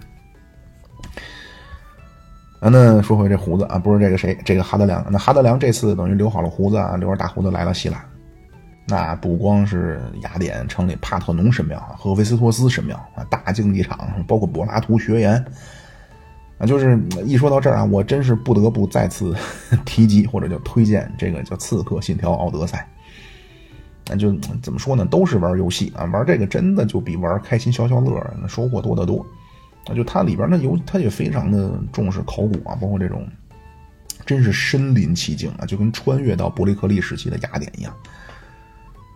[2.60, 5.04] 啊，那说回这胡子啊，不是这个谁，这个哈德良。
[5.10, 8.04] 那哈德良这次等于留好了胡子啊，留着大胡子来了希腊，
[8.86, 15.42] 那不光是雅典城里帕特农神庙啊，赫菲斯托斯神庙啊，大竞技场，包括柏拉图学园。
[16.58, 19.34] 啊，就是一说到这儿啊，我真是不得不再次
[19.86, 22.86] 提及或者叫推荐这个叫《刺客信条：奥德赛》。
[24.10, 25.04] 那就怎么说呢？
[25.06, 29.24] 都是玩游戏啊，玩这个真的就比玩开心消消乐收获多得多。
[29.86, 33.26] 啊，就它里边那游，它也非常的重视考古啊，包括这种，
[34.26, 37.94] 真是身临其境啊，就跟穿越到伯利克利时期的雅典一样。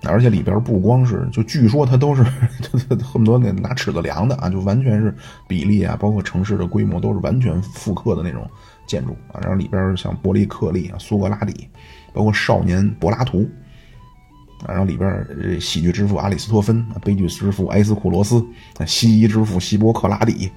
[0.07, 2.23] 而且里边不光是，就据说它都是
[3.03, 5.15] 恨不得那拿尺子量的啊，就完全是
[5.49, 8.47] 比例啊，包括城市的规模都是完全复刻的那种
[8.87, 9.41] 建筑啊。
[9.41, 11.69] 然后里边像伯利克利啊、苏格拉底，
[12.13, 13.49] 包括少年柏拉图，
[14.67, 15.27] 然后里边
[15.61, 18.45] 喜剧之父阿里斯托芬悲剧之父埃斯库罗斯
[18.87, 20.51] 西医之父希波克拉底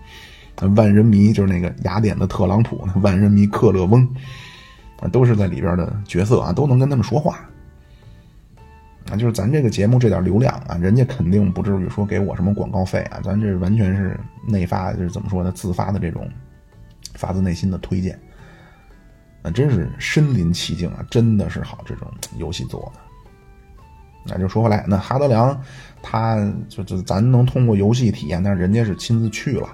[0.75, 4.07] 万人迷就是那个雅典的特朗普万人迷克勒翁
[4.99, 7.39] 啊，都是在里边的角色啊，都能跟他们说话。
[9.09, 16.29] 啊，就是咱这个节目这点流量啊，人家肯定不至于说给我什么广告费啊，咱这完全是内发，就是怎么说呢，自发的这种
[17.13, 18.19] 发自内心的推荐，
[19.43, 22.99] 啊，真是身临其境啊，真的是好这种游戏做的。
[24.27, 25.59] 那就说回来，那哈德良
[26.01, 26.37] 他
[26.67, 29.67] 就就咱能通过游戏体验，但是人家是亲自去了。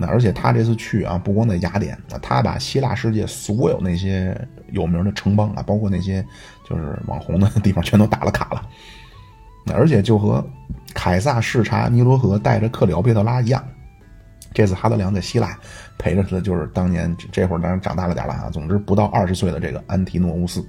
[0.00, 4.36] 那而且他这次去啊，不光在雅典，那他把希腊世界所有那些
[4.70, 6.24] 有名的城邦啊，包括那些
[6.68, 8.62] 就是网红的地方，全都打了卡了。
[9.66, 10.44] 那而且就和
[10.94, 13.62] 凯撒视察尼罗河带着克里奥佩特拉一样，
[14.54, 15.58] 这次哈德良在希腊
[15.98, 20.64] 陪着的就是当年这会儿当然长大了点了啊，总之不到二十岁的这个安提诺乌斯。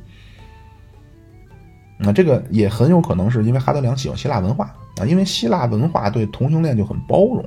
[2.01, 7.43] 那这个也很有可能是因为哈德良喜欢希腊文化啊，因为希腊文化对同性恋就很包容。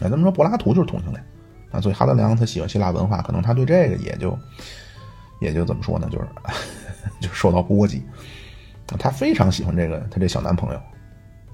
[0.00, 1.22] 啊，咱们说柏拉图就是同性恋
[1.72, 4.38] 啊，所以哈德良他喜欢希腊文化，可能他对这个也就
[5.40, 6.26] 也就怎么说呢，就是
[7.20, 8.02] 就受到波及。
[8.98, 10.78] 他非常喜欢这个他这小男朋友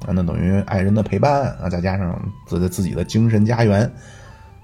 [0.07, 3.91] 啊，那等于爱人的陪伴啊，再加上自己自己的精神家园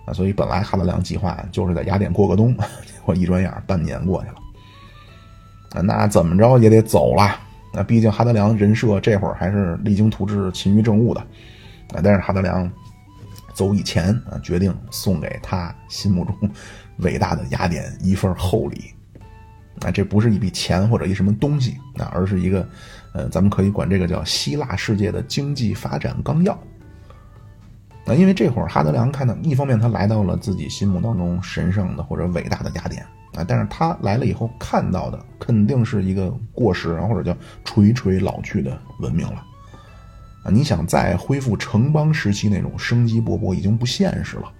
[0.06, 4.34] 啊，所以本来哈德良计划就是在雅典过个冬，结果一转眼半年过去了。
[5.80, 7.40] 那怎么着也得走了。
[7.72, 11.20] 那毕竟哈德良人设这会儿还是励精图治、勤于政务的。
[11.94, 12.70] 啊，但是哈德良
[13.54, 16.36] 走以前啊，决定送给他心目中
[16.98, 18.92] 伟大的雅典一份厚礼。
[19.80, 22.68] 啊，这不是一笔钱或者一什么东西，啊，而是一个，
[23.14, 26.56] 呃，咱们可以管这个叫希腊世界的经济发展纲要。
[28.04, 33.04] 那因为这会儿哈德良看到，一方面他来到了自己心目当中神圣的或者伟大的雅典。
[33.34, 33.42] 啊！
[33.48, 37.34] 但是他来了以后看到的肯定是一个过时或者叫
[37.64, 39.42] 垂垂老去的文明了。
[40.44, 44.52] 啊，你想再恢复城邦时期那种生机勃勃，已经不现实了。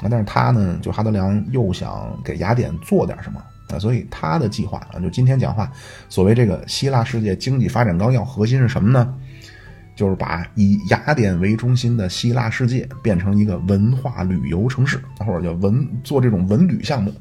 [0.00, 3.40] 啊，但是他呢，就哈德良又想给雅典做点什么
[3.70, 5.70] 啊，所以他的计划啊，就今天讲话，
[6.08, 9.14] 所谓这个希腊世界经济发展纲要，核心是什么呢？
[9.96, 17.12] 就是把以雅典为中心的希腊世界变成一个文化旅游城市，或者叫文做这种文旅项目。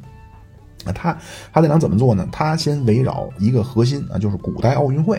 [0.86, 1.14] 那他
[1.52, 2.28] 哈德良怎么做呢？
[2.32, 5.18] 他先围绕一个核心啊，就是古代奥运会。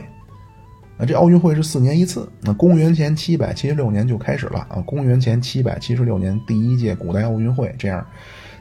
[0.98, 2.30] 啊，这奥运会是四年一次。
[2.42, 4.80] 那公元前七百七十六年就开始了啊。
[4.86, 8.06] 公元前七百七十六年第一届古代奥运会，这样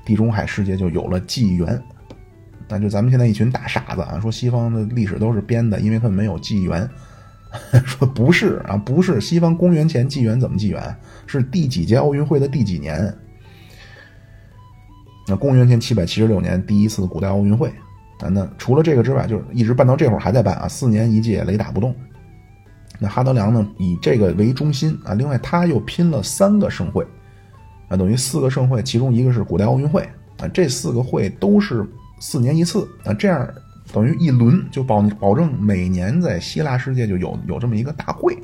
[0.06, 1.80] 地中海世界就有了纪元。
[2.68, 6.90] 那就咱们现在一群大傻子啊，说西方的历史都是编的，因为他们没有纪元。
[7.86, 10.96] 说不是啊，不是西方公元前纪元怎么纪元？
[11.28, 13.14] 是第几届奥运会的第几年？
[15.28, 17.70] 那公元前七百七十六年第一次古代奥运会，
[18.20, 21.96] 啊，那除了这个之外，就是一直办到这会儿还在办啊，四年一届，雷打不动。
[23.00, 27.06] 那哈德良呢，以这个为中心啊，另外他又拼了三个盛会，
[27.90, 31.86] 啊，等于四个盛会，其中一个是古代奥运会啊，这四个会都是
[32.20, 33.48] 四年一次啊，这样
[33.96, 38.38] 等于一轮就保保证每年在希腊世界就有有这么一个大会，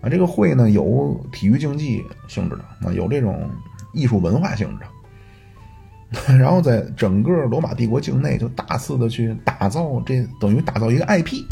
[0.00, 3.48] 啊，这个会呢有体育竞技性质的啊，有这种
[3.92, 6.34] 艺术文化性质的。
[6.36, 11.44] 然后在整个罗马帝国境内，就大肆的去打造，这等于打造一个 IP。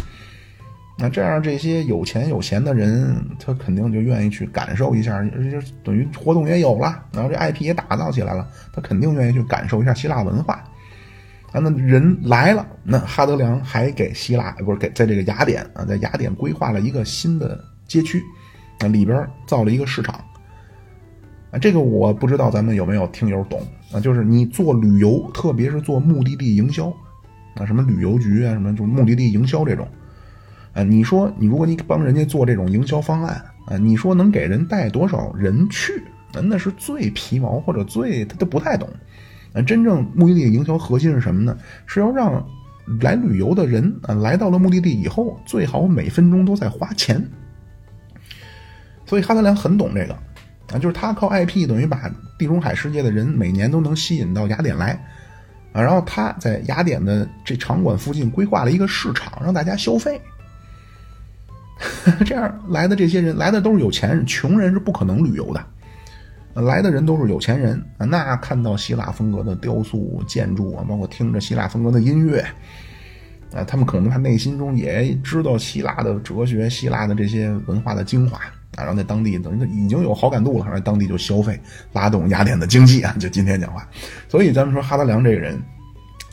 [0.98, 10.64] 那这样，这些有钱有闲的人，他肯定就愿意去感受一下，就等于活动也有了，然后这 IP 也打造起来了，他肯定愿意去感受一下希腊文化。
[11.56, 18.22] 啊，那人来了，那哈德良还给希腊不是给在这个雅典啊，在雅典规划了一个新的街区，
[18.80, 20.14] 啊里边造了一个市场。
[21.50, 23.58] 啊，这个我不知道咱们有没有听友懂
[23.90, 23.98] 啊？
[23.98, 26.88] 就是你做旅游，特别是做目的地营销，
[27.54, 29.88] 啊，什么旅游局啊，什么就是目的地营销这种，
[30.74, 36.02] 啊，你说你如果你帮人家做这种营销方案啊，你说能给人带多少人去？
[36.42, 38.86] 那是最皮毛或者最他都不太懂。
[39.62, 41.56] 真正目的地营销核心是什么呢？
[41.86, 42.44] 是要让
[43.00, 47.22] 来旅游的人啊，来到了目的地以后，最好每分钟都在花钱。
[49.04, 50.16] 所以哈德良很懂这个。
[50.72, 54.90] 啊，就是他靠 IP 等于把地中海世界的人每年都能吸引到雅典来，
[55.72, 60.20] 啊，然后他在雅典的这场馆附近规划了一个市场，让大家消费。
[62.26, 65.64] 这样来的这些人来的都是有钱人，穷人是不可能旅游的，
[66.62, 68.06] 来的人都是有钱人啊。
[68.06, 72.44] 那看到希腊风格的雕塑建筑啊，包括听着希腊风格的音乐，
[73.54, 78.38] 啊，他们可能他内心中也知道希腊的哲学、希腊的这些文化的精华。
[78.76, 81.58] 啊，然后在当地等于已经有好感度了，然后当地就消费，
[81.94, 83.16] 拉动雅典的经济啊。
[83.18, 83.88] 就今天讲话，
[84.28, 85.58] 所以咱们说哈德良这个人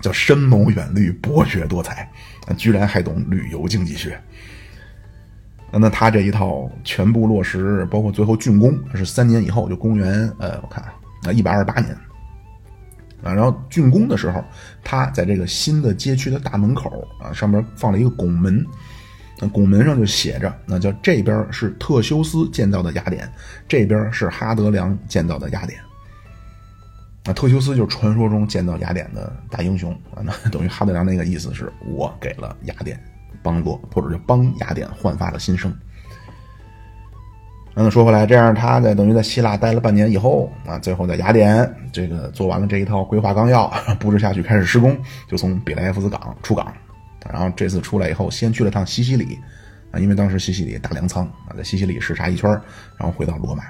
[0.02, 2.02] 叫深谋远虑、博学多才
[2.46, 4.20] 啊，居然还懂旅游经济学。
[5.80, 10.84] 那他这一套全部落实，包括最后竣工是三年以后，就公元呃，我看
[11.24, 11.92] 啊一百二十八年
[13.24, 13.34] 啊。
[13.34, 14.44] 然后竣工的时候，
[14.84, 18.66] 他在这个新的街区的大门口啊，上面放了一个拱门。
[19.40, 23.28] 那拱门上就写着，那叫这边是特修斯建造的雅典，
[23.68, 25.80] 这边是哈德良建造的雅典。
[27.26, 33.02] 那特修斯就是传说中建造雅典的大英雄啊，那等于哈德良那个意思是我给了雅典
[33.42, 35.74] 帮助，或者是帮雅典焕发了新生。
[37.76, 43.68] 那说回来，这样他在等于在希腊待了半年以后啊，最后在雅典这个做完了这一套规划纲要，
[44.00, 44.96] 布置下去开始施工，
[45.28, 46.72] 就从比莱埃夫斯港出港。
[47.32, 49.40] 然后这次出来以后，先去了趟西西里，
[49.92, 52.52] 啊，因为当时西西里大粮仓啊，在西西里视察一圈，
[52.98, 53.64] 然后回到罗马。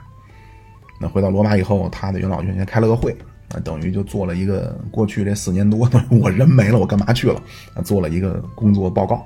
[1.00, 3.16] 那回到罗马以后，他的元老院先开了个会，
[3.54, 7.42] 啊，等于就做了一个过去这四年多，我人没了，我干嘛去了？
[7.74, 9.26] 啊，做了一个工作报告，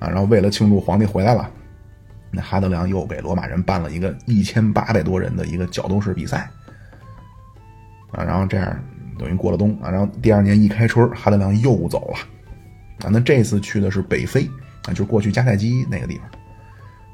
[0.00, 1.48] 啊，然后为了庆祝皇帝回来了，
[2.32, 6.50] 那哈德良又给罗马人办了一个一千八百多人的一个角斗士比赛，
[8.10, 8.84] 啊，然后这样
[9.18, 14.48] 等于过了冬啊，然后第二年一开春，哈德良又走了，啊，那这次去的是北非，
[14.86, 16.26] 啊，就是过去迦太基那个地方。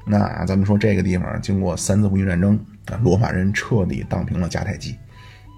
[0.09, 2.57] 那咱们说这个地方经过三次布匿战争
[2.87, 4.97] 啊，罗马人彻底荡平了迦太基，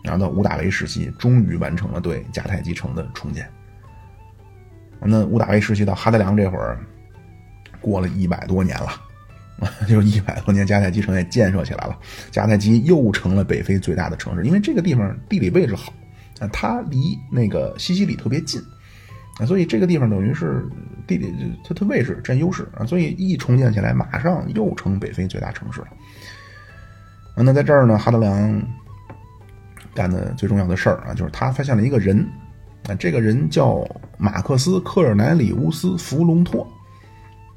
[0.02, 3.46] 然后到屋大维时期，终于完成了对迦太基城的重建。
[5.00, 6.80] 那屋大维时期到哈德良这会儿，
[7.80, 8.86] 过了一百多年了，
[9.60, 11.98] 啊 就一百多年，迦太基城也建设起来了，
[12.30, 15.92] 迦太基又成了北非最大的城市，因为这个地方地理位置好，
[16.40, 18.60] 啊，它离那个西西里特别近。
[19.40, 20.66] 啊，所以这个地方等于是
[21.06, 25.86] 地理它它位置占优势啊，所以一重建起来，马上又成北非最大城市了。
[27.36, 28.60] 啊，那在这儿呢，哈德良
[29.94, 32.28] 干的最重要的事儿啊，就是他发现了一个人
[32.88, 36.66] 啊，这个人叫马克思科尔南里乌斯弗隆托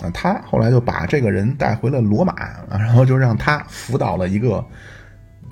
[0.02, 2.34] 啊，他后来就把这个人带回了罗马，
[2.70, 4.66] 然后就让他辅导了一个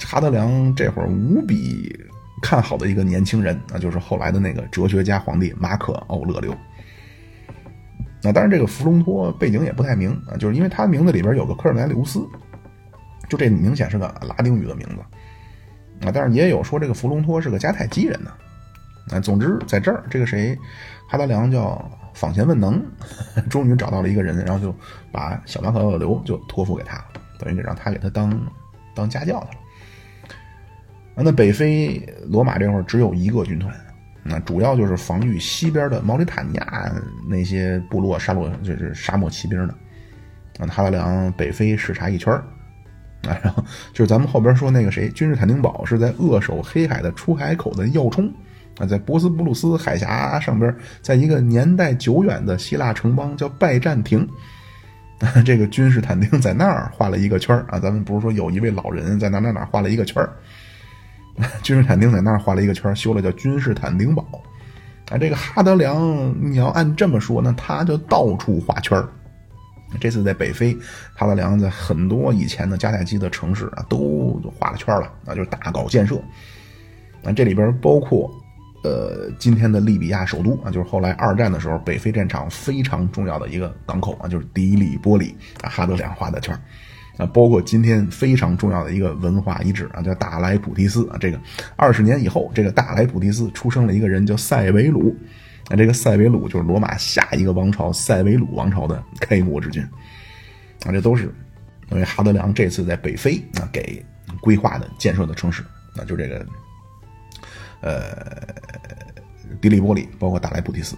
[0.06, 1.96] 哈德良这会儿无比。
[2.42, 6.56] 看好的一个年轻人，那就是后来的那个哲学家皇帝马可·奥勒留。
[8.24, 12.26] 那当然，这个弗隆托背景也不太明啊，就是因为他名字里边有个科尔奈留斯，
[13.28, 16.12] 就这明显是个拉丁语的名字啊。
[16.14, 18.32] 但是也有说这个弗隆托是个迦太基人呢。
[19.12, 20.58] 啊，总之在这儿，这个谁，
[21.10, 22.84] 哈德良叫访贤问能，
[23.50, 24.76] 终于找到了一个人，然后就
[25.10, 27.06] 把小马可·奥勒留就托付给他了，
[27.40, 28.38] 等于给让他给他当
[28.94, 31.24] 当家教去了。
[31.24, 31.98] 那北非
[32.28, 33.74] 罗马这会儿只有一个军团，
[34.24, 36.94] 那主要就是防御西边的毛里塔尼亚
[37.28, 39.74] 那些部落沙漠，就是沙漠骑兵的。
[40.60, 42.44] 啊，哈德良北非视察一圈儿
[43.30, 43.64] 啊，然后
[43.94, 48.30] 就是咱们后边说那个谁，君士坦丁堡是在扼守黑海的出海口的要冲
[48.80, 54.28] 啊，在博斯布鲁斯海峡上边，在一个年代久远的希腊城邦叫拜占庭，
[55.46, 60.26] 这个君士坦丁在那儿画了一个圈啊，咱们不是说有一位老人在哪哪哪画了一个圈
[61.62, 64.26] 君士坦丁在那儿画了一个圈，修了叫君士坦丁堡。
[65.10, 69.04] 啊，这个哈德良，你要按这么说，那他就到处画圈
[70.00, 70.78] 这次在北非，
[71.16, 76.16] 哈德良在很多以前的迦太基的城市啊，都画了圈了，啊，就是大搞建设。
[77.24, 78.32] 啊，这里边包括，
[78.82, 86.58] 呃，今天的利比亚首都啊，就是后来二战的时候北非战场非常重要的一个港口啊，就是迪里波里啊，哈德良画的圈
[87.18, 91.18] 啊，包括今天非常重要的一个文化遗址啊，叫大莱普提斯啊。
[91.20, 91.38] 这个
[91.76, 95.14] 二十年以后，这个大莱普提斯出生了一个人叫塞维鲁，
[95.70, 99.84] 啊，这个塞维鲁就是罗马下一个王朝塞维鲁王朝的开国之君
[100.86, 100.92] 啊。
[100.94, 101.34] 这都是
[101.92, 104.02] 因为哈德良这次在北非啊给
[104.40, 105.62] 规划的建设的城市，
[105.98, 106.46] 那就这个
[107.82, 108.46] 呃
[109.62, 110.96] 迪利波里，包括大莱普提斯。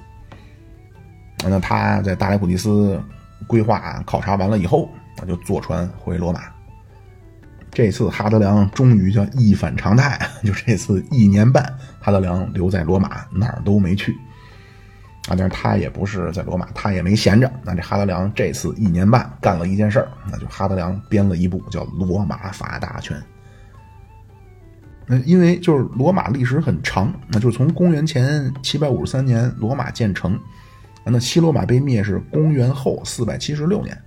[1.43, 3.01] 那他在大莱普提斯
[3.47, 4.89] 规划考察完了以后。
[5.17, 6.41] 那就坐船回罗马。
[7.69, 11.63] 这次哈德良终于叫一反常态， 就这次一年半，
[11.99, 14.13] 哈德良留在罗马，哪儿都没去。
[15.27, 17.51] 啊，但是他也不是在罗马，他也没闲着。
[17.61, 23.15] 那这哈德良这次一年半干了一件事儿，那就哈德良编了一部叫《罗马法大全》。
[25.07, 30.39] 那因为就是罗马历史很长，那就是从公元前七百五十三年罗马建成，
[31.03, 33.97] 那西罗马被灭是公元后四百七十六年。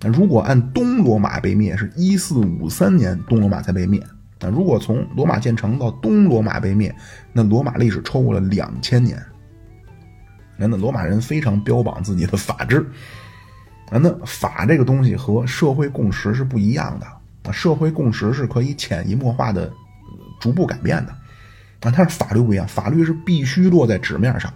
[0.00, 4.00] 那如果按东罗马被灭是一四五三年，东罗马才被灭。
[4.40, 6.94] 那如果从罗马建成到东罗马被灭，
[7.32, 9.18] 那罗马历史超过了两千年。
[10.56, 12.86] 那那罗马人非常标榜自己的法治。
[13.90, 17.06] 啊，那法这个东西和社会共识是不一样的。
[17.44, 19.72] 啊，社会共识是可以潜移默化的
[20.44, 21.12] 逐步改变的。
[21.80, 24.52] 啊，但是法律不一样，法律是必须落在纸面上。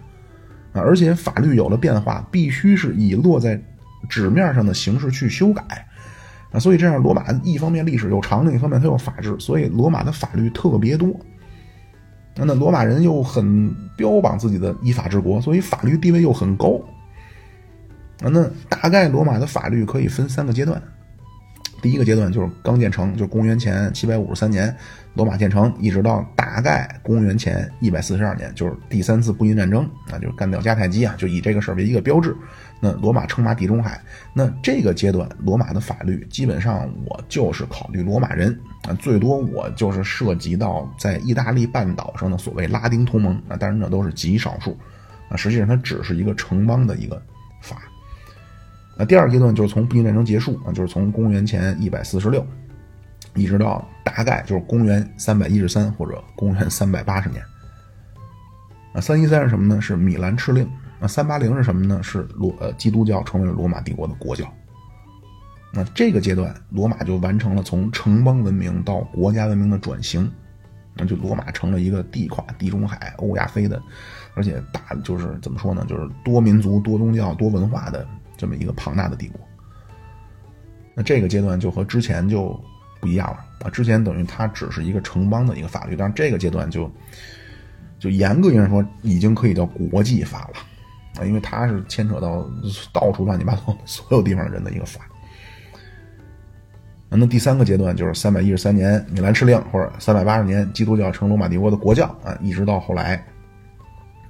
[0.73, 3.59] 啊，而且法律有了变化，必须是以落在。
[4.07, 5.61] 纸面上的形式去修改，
[6.53, 11.13] 啊，所以这样罗马一方面历史又长，另一方面它有法治，所以罗马的法律特别多。
[12.37, 16.79] 那那罗马人又很标榜自己的依法治国，所以法律地位又很高。
[18.23, 20.81] 啊，那大概罗马的法律可以分三个阶段。
[21.81, 24.75] 第一个阶段就是刚建成，就是公元前七百五十三年，
[25.13, 32.35] 罗马建成，一直到大概公元前一百四十二年，就是第三次布匿战争，那就是干掉迦太基啊，就以这个事儿为一个标志。
[32.81, 34.01] 那罗马称霸地中海，
[34.33, 44.77] 那这个阶段罗马的法律基本上我就是考虑罗马人啊，最多我就是涉及到在意大利半岛上的所谓拉丁同盟啊，当然那都是极少数
[45.29, 47.21] 啊，实际上它只是一个城邦的一个
[47.61, 47.81] 法。
[48.99, 52.45] 那第二阶段就是从布匿战争结束啊，就是从公元前一百四十六，
[53.33, 57.41] 一直到大概就是公元三百一十三或者公元三百八十年。
[58.91, 59.79] 啊，三一三是什么呢？
[59.79, 60.69] 是米兰敕令。
[60.99, 62.03] 那三八零是什么呢？
[62.03, 64.45] 是罗呃基督教成为了罗马帝国的国教。
[65.71, 70.29] 那这个阶段，罗马就完成了从城邦文明到国家文明的转型，
[70.93, 73.81] 那就罗马成了一个地跨地中海、欧亚非的，
[74.33, 75.85] 而且大就是怎么说呢？
[75.87, 78.05] 就是多民族、多宗教、多文化的
[78.39, 79.39] 这么一个庞大的帝国。
[80.95, 82.59] 那这个阶段就和之前就
[83.01, 83.69] 不一样了啊！
[83.69, 86.89] 之前等于它只是一个城邦的一个法律，但是这个阶段就
[87.99, 92.49] 就严格意义上说，已经可以叫国际法了啊，因为它是牵扯到
[92.93, 95.01] 到处乱七八糟所有地方人的一个法。
[97.11, 103.25] 那第三个阶段就是三百一十三年米兰敕令，或者三百八十年基督教成罗马帝国的国教啊，一直到后来，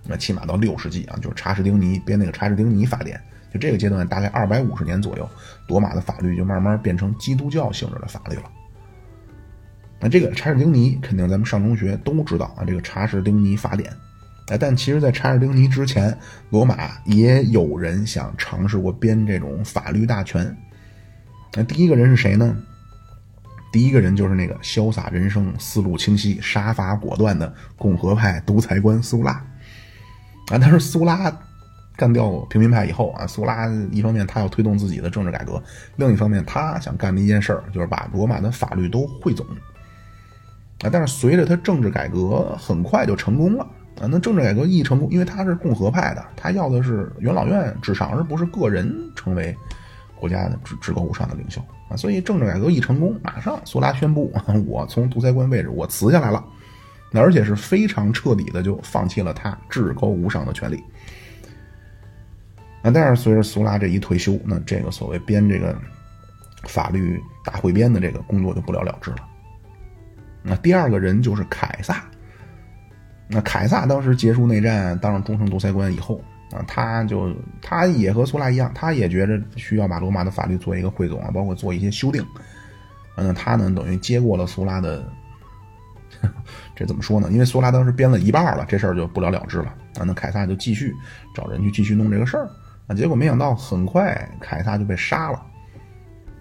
[0.06, 3.20] 那起码到六世纪啊，就是查士丁尼编那个查士丁尼法典，
[3.52, 5.30] 就这个阶段大概二百五十年左右，
[5.68, 8.44] 罗马的法律就慢慢变成基督教性质的法律了。
[10.00, 13.92] 那这个查士丁尼肯定咱们上中学都知道啊，这个查士丁尼法典，
[14.48, 16.18] 哎，但其实，在查士丁尼之前，
[16.52, 20.56] 罗马也有人想尝试过编这种法律大全。
[21.54, 22.56] 那第一个人是谁呢？
[23.72, 29.32] 第一个人就是那个潇洒人生、思路清晰、杀伐果断的共和派独裁官苏拉。
[29.32, 31.30] 啊，但是苏拉
[32.00, 35.62] 干掉平民派以后啊，苏拉一方面他要推动自己的政治改革，
[35.98, 39.46] 另一方面他想干的一件事儿就是把罗马的法律都汇总。
[40.82, 43.64] 啊，但是随着他政治改革很快就成功了
[44.00, 44.08] 啊。
[44.10, 49.54] 那政治改革一成功，因为他是共和派的，他要的是元老院至上，而不是个人成为
[50.16, 51.60] 国家的至至高无上的领袖。
[51.90, 54.32] 啊，所以政治改革一成功，马上苏拉宣布，
[54.66, 56.42] 我从独裁官位置我辞下来了，
[57.12, 60.82] 那而且是非常彻底的就放弃了他至高无上的权利。
[62.82, 65.78] 啊，但是随着苏拉这一退休，那这个所谓编这个
[66.64, 69.18] 法律大汇编的这个工作就不了了之了。
[70.42, 72.04] 那第二个人就是凯撒。
[73.28, 76.22] 那凯撒当时结束内战，当上终生独裁官以后。
[76.52, 82.26] 啊，他就他也和苏拉一样，他也觉着需要把罗马的法律做一个汇总啊，包括做一些修订。
[83.16, 85.08] 那，他呢等于接过了苏拉的，
[86.76, 87.30] 这怎么说呢？
[87.32, 89.66] 因为苏拉当时编了一半了，这事儿就不了了之了。
[90.00, 90.92] 啊，那凯撒就继续
[91.36, 92.50] 找人去继续弄这个事儿。
[92.90, 95.42] 啊，结果没想到很快凯撒就被杀了。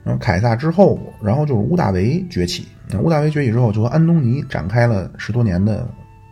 [0.03, 2.67] 然后凯撒之后，然后就是屋大维崛起。
[2.89, 5.87] 那屋大维崛起之后，就和安东尼展开了十多年的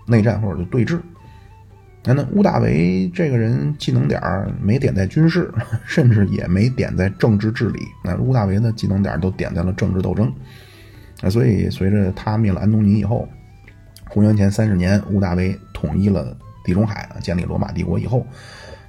[0.06, 0.98] 内战或者就对峙。
[2.08, 4.22] 那屋大维这个人技能点
[4.62, 5.52] 没点在军事，
[5.84, 7.80] 甚至也没点在政治治理。
[8.02, 10.32] 那屋大维的技能点都点在了政治斗争。
[11.20, 13.28] 那所以随着他灭了安东尼以后，
[14.08, 18.24] 公元前三十年，屋大维统一了地中海，建立罗马帝国以后，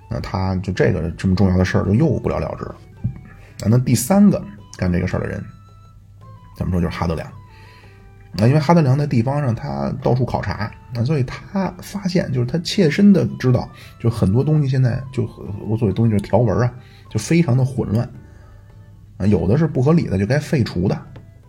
[0.09, 2.75] 那他就这个这么重要的事儿就又不了了之了。
[3.69, 4.43] 那第三个
[4.77, 5.43] 干这个事儿的人，
[6.55, 7.27] 怎么说就是哈德良。
[8.39, 13.67] 啊，因为哈德良在地方上，他到处考察，那所以他发现，就是他切身的知道，
[13.99, 15.23] 就很多东西现在就
[15.67, 16.71] 我所谓东西就是条文啊，
[17.09, 18.07] 就非常的混乱
[19.17, 20.95] 啊，有的是不合理的，就该废除的；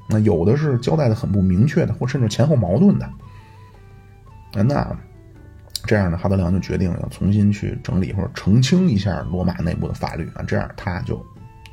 [0.09, 3.05] 那有的是交代的很不明确的，或甚至前后矛盾的。
[3.05, 4.97] 啊，那
[5.85, 11.25] 这样呢，哈德良就决定要重新去整理或者澄清一下罗马内部的法律啊，这样他就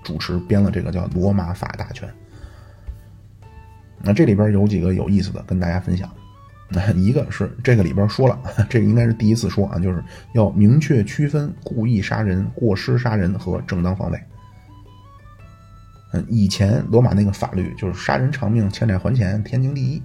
[0.03, 2.08] 主持编了这个叫《罗马法大全》。
[4.01, 6.10] 那这里边有几个有意思的跟大家分享，
[6.70, 8.39] 那一个是这个里边说了，
[8.70, 10.03] 这个应该是第一次说啊，就是
[10.34, 14.20] 要明确区分故意杀人、过失杀人和正当防卫。
[16.14, 20.01] 嗯，以前罗马那个法律就是杀人偿命、欠债还钱，天经地义。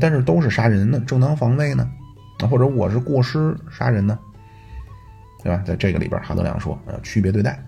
[0.00, 1.88] 但是都是杀人呢，正当防卫呢？
[2.40, 4.18] 啊，或者我是过失杀人呢？
[5.42, 5.62] 对吧？
[5.64, 7.62] 在这个里边，哈德良说要区别对待。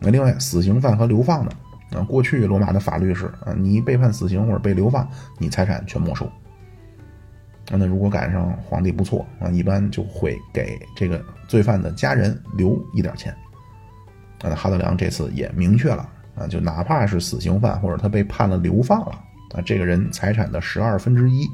[0.00, 1.52] 那另外，死刑犯和流放的。
[1.96, 5.06] 啊，过去罗马的法律是啊，你被判死刑或者被流放，
[5.36, 6.26] 你财产全没收。
[7.70, 13.34] 那如果赶上皇帝不错啊，一般就会给这个罪犯的家人留一点钱。
[14.42, 19.12] 啊，哈德良这次也明确了啊，就哪怕是死刑犯或者他被判了流放了
[19.54, 21.46] 啊，这个人财产的十二分之一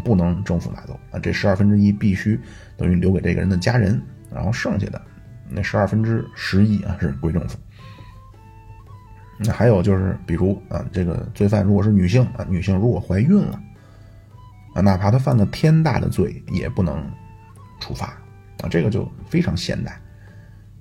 [0.00, 2.38] 不能政府拿走啊，这十二分之一必须
[2.76, 4.00] 等于留给这个人的家人，
[4.32, 5.00] 然后剩下的
[5.48, 7.58] 那十二分之十一啊是归政府。
[9.38, 13.60] 那还有就是，比如啊，这个罪犯如果是女性啊，女性如果怀孕了
[14.74, 17.04] 啊，哪怕她犯了天大的罪，也不能
[17.80, 18.06] 处罚
[18.62, 20.00] 啊，这个就非常现代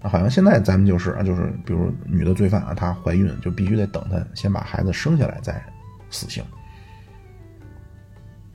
[0.02, 0.10] 啊。
[0.10, 5.62] 好像现在咱们就是啊，就是比如女的罪犯啊，她怀孕就必须得等她先把孩子生下来再
[6.10, 6.42] 死刑。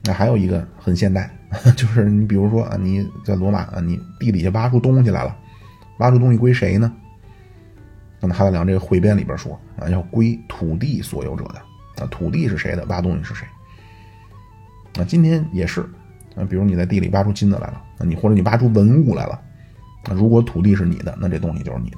[0.03, 1.29] 那还有一个很现代，
[1.77, 5.35] 就是你比如说啊，你在罗马啊，你地底下挖出东西来了，
[5.99, 6.91] 挖出东西归谁呢？
[8.19, 13.47] 那么哈德良这个汇编里边说啊，要归土地所有者的啊，土地是谁的，挖东西是谁。
[14.99, 15.81] 啊，今天也是，
[16.35, 19.39] 啊，比如你在地里挖出金子来了，啊，你或者你挖出文物来了，
[20.07, 21.97] 那如果土地是你的，那这东西就是你的。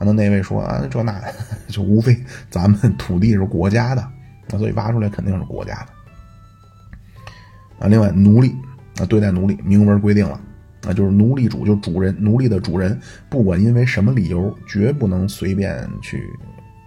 [0.00, 1.18] 那那位说啊，这那
[1.68, 2.16] 就无非
[2.50, 4.06] 咱们土地是国家的，
[4.50, 5.93] 那所以挖出来肯定是国家的。
[7.78, 8.54] 啊，另外奴隶
[8.98, 10.40] 啊，对待奴隶明文规定了，
[10.86, 12.98] 啊，就是奴隶主就主人，奴隶的主人
[13.28, 16.22] 不管因为什么理由，绝不能随便去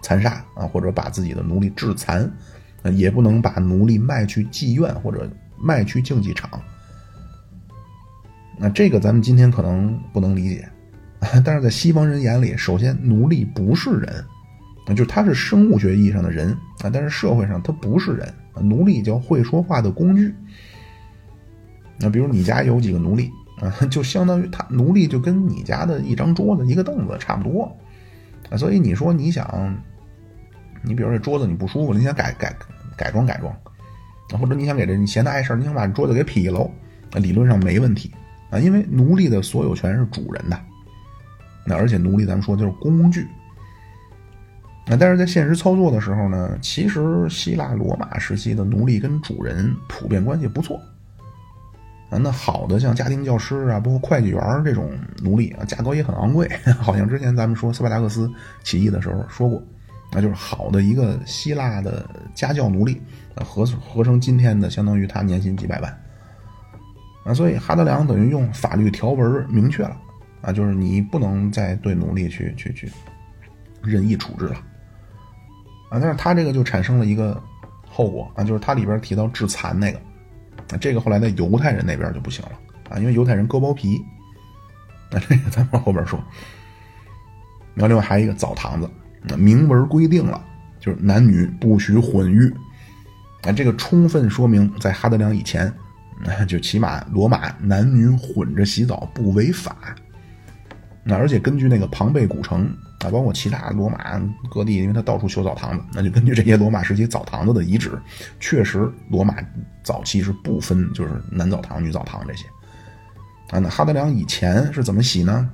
[0.02, 2.22] 残杀啊，或者把自己的奴隶致残，
[2.82, 5.30] 啊，也不能把奴隶卖去妓院或者
[5.60, 6.48] 卖去竞技场。
[8.58, 10.68] 那这个咱们今天可能不能理解。
[11.44, 14.24] 但是在西方人眼里，首先奴隶不是人，
[14.86, 18.32] 啊，就是他是生物学意义上的人啊，但是社会上他不是人，
[18.62, 20.34] 奴隶叫会说话的工具。
[22.00, 23.30] 那比如你家有几个奴隶
[23.60, 27.76] 啊，就相当于他奴隶就跟你家的一张桌子、一个凳子差不多
[28.50, 28.56] 啊。
[28.56, 29.76] 所以你说你想，
[30.82, 32.54] 你比如这桌子你不舒服，你想改改
[32.96, 33.54] 改装改装，
[34.40, 36.70] 或者你想给这你嫌它碍事你想把桌子给劈喽，
[37.14, 38.12] 理论上没问题
[38.50, 40.58] 啊，因为奴隶的所有权是主人的。
[41.66, 43.26] 那而且奴隶，咱们说就是工具。
[44.86, 50.80] 那但是在现实操作的时候呢，其实希腊罗马时期的奴隶跟主人普遍关系不错。
[52.10, 54.90] 啊，那好的像家庭教师啊，包括会计员这种
[55.22, 56.48] 奴隶啊，价格也很昂贵。
[56.80, 58.30] 好像之前咱们说斯巴达克斯
[58.62, 59.62] 起义的时候说过，
[60.12, 63.00] 那就是好的一个希腊的家教奴隶，
[63.36, 66.00] 合合成今天的相当于他年薪几百万。
[67.24, 69.96] 啊，所以哈德良等于用法律条文明确了。
[70.40, 72.88] 啊，就是你不能再对奴隶去去去
[73.82, 74.54] 任意处置了，
[75.90, 77.42] 啊，但是他这个就产生了一个
[77.90, 80.00] 后果啊，就是他里边提到致残那个，
[80.70, 82.52] 啊，这个后来在犹太人那边就不行了
[82.90, 84.00] 啊，因为犹太人割包皮，
[85.10, 86.22] 那这个咱往后边说。
[87.74, 88.90] 然后另外还有一个澡堂子，
[89.22, 90.44] 那明文规定了，
[90.80, 92.52] 就是男女不许混浴，
[93.42, 95.72] 啊，这个充分说明在哈德良以前，
[96.46, 99.76] 就起码罗马男女混着洗澡不违法。
[101.04, 102.68] 那而且根据那个庞贝古城
[103.00, 104.20] 啊，包括其他罗马
[104.50, 107.96] 各地，因为它到处修澡堂子，那就根据这些罗马时期澡堂子的遗址，
[108.40, 109.36] 确实罗马
[109.82, 112.46] 早期是不分就是男澡堂、女澡堂这些。
[113.50, 115.48] 啊，那哈德良以前是怎么洗呢？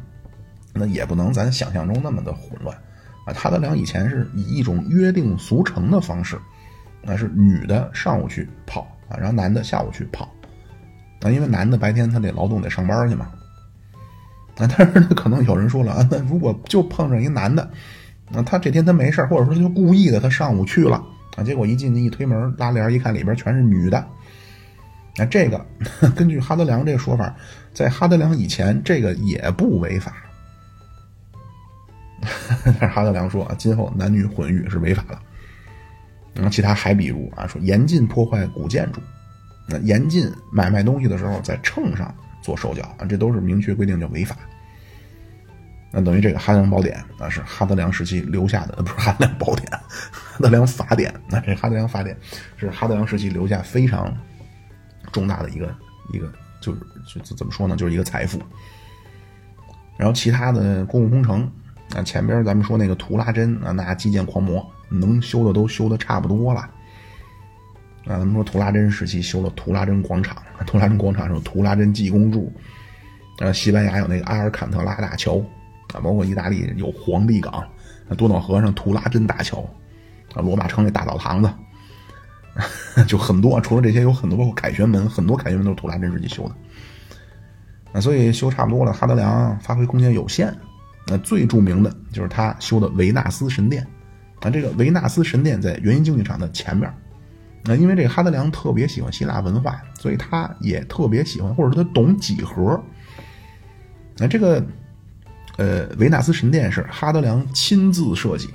[0.72, 2.76] 那也不能咱想象中那么的混乱
[3.26, 3.32] 啊。
[3.34, 6.38] 哈德良以前是以一种约定俗成的方式，
[7.02, 10.28] 那是女的上午去泡啊，然后男的下午去泡。
[11.20, 13.30] 啊，因为男的白天他得劳动得上班去嘛。
[14.56, 17.68] 啊，但是可能有人说了啊，那如果就碰上一男的，
[18.30, 21.02] 那他这天他没事或者说就故意的，他上午去了
[21.36, 24.06] 啊，结果一进去一推门拉帘一看，里边全是女的。
[25.16, 25.64] 那这个
[26.14, 27.34] 根据哈德良这个说法，
[27.72, 30.12] 在哈德良以前，这个也不违法。
[32.64, 35.18] 但是哈德良说啊，今后男女混浴是违法的。
[36.34, 39.00] 然后其他还比如啊，说严禁破坏古建筑，
[39.68, 42.12] 那严禁买卖东西的时候在秤上。
[42.44, 44.36] 做手脚啊，这都是明确规定叫违法。
[45.90, 49.66] 那等于这个《哈德良宝典》啊，是哈德良时期留下的，不是《哈德良宝典》，
[50.12, 51.10] 《哈德良法典》。
[51.30, 52.14] 那这《哈德良法典》
[52.58, 54.14] 是哈德良时期留下非常
[55.10, 55.74] 重大的一个
[56.12, 56.30] 一个，
[56.60, 56.80] 就是
[57.20, 58.38] 就怎么说呢，就是一个财富。
[59.96, 61.50] 然后其他的公共工程
[61.96, 66.68] 啊，前边咱们说那个图拉真啊，那基建狂魔能修的都修的差不多了。
[68.06, 70.36] 啊，咱们说图拉真时期修了图拉真广场，
[70.66, 72.52] 图拉真广场上有图拉真济公柱，
[73.38, 75.38] 呃，西班牙有那个阿尔坎特拉大桥，
[75.94, 77.66] 啊，包括意大利有皇帝港，
[78.16, 79.58] 多瑙河上图拉真大桥，
[80.34, 81.50] 啊，罗马城那大澡堂子，
[83.08, 86.54] 就很多，除了这些有很多，包括凯旋门，很多凯旋门都是图拉真时期修的。
[87.92, 90.54] 啊，所以修差不多了，哈德良发挥空间有限。
[91.06, 93.86] 那最著名的就是他修的维纳斯神殿，
[94.40, 96.92] 啊，这个维纳斯神殿在原因竞技场的前面。
[97.64, 102.78] 那因为这个哈德良特别喜欢希腊文化，所以他也特别喜欢，或者说他懂几何。
[104.18, 104.64] 那这个，
[105.56, 108.50] 呃，维纳斯神殿是哈德良亲自设计。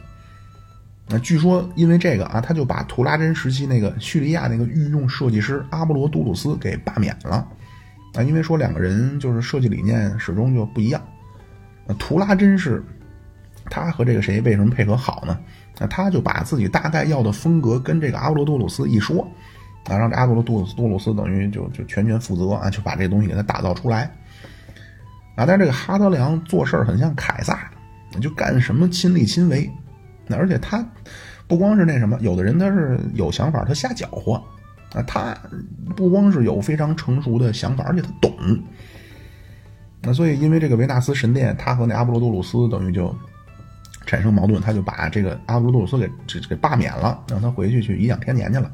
[1.08, 7.48] 那据说因为这个啊，他就把图拉真时期那个叙利亚那个御用设计师阿波罗杜鲁斯给罢免了。
[8.14, 11.02] 啊，因为说两个人就是设计理念始终就不一样。
[11.88, 12.84] 那图拉真是
[13.66, 15.40] 他和这个谁为什么配合好呢？
[15.80, 19.26] 那他就把自己大概要的风格跟这个阿波罗多鲁斯一说，
[19.86, 24.12] 啊，让这阿波罗多鲁多鲁斯等于就就全权负责啊，就把这东西给他打造出来。
[25.36, 27.72] 啊，但是这个哈德良做事很像凯撒，
[28.20, 29.72] 就干什么亲力亲为。
[30.28, 30.86] 那而且他
[31.48, 34.34] 不光是那什么，有的人他是有想法，他瞎搅和
[34.92, 35.34] 啊，他
[35.96, 38.34] 不光是有非常成熟的想法，而且他懂。
[40.02, 43.16] 那所以因为这个维纳斯神殿，他和那阿波罗多鲁斯等于就。
[44.10, 48.72] 产生矛盾，他就把这个阿波罗多斯给这给罢免了，让他回去去颐养天年去了。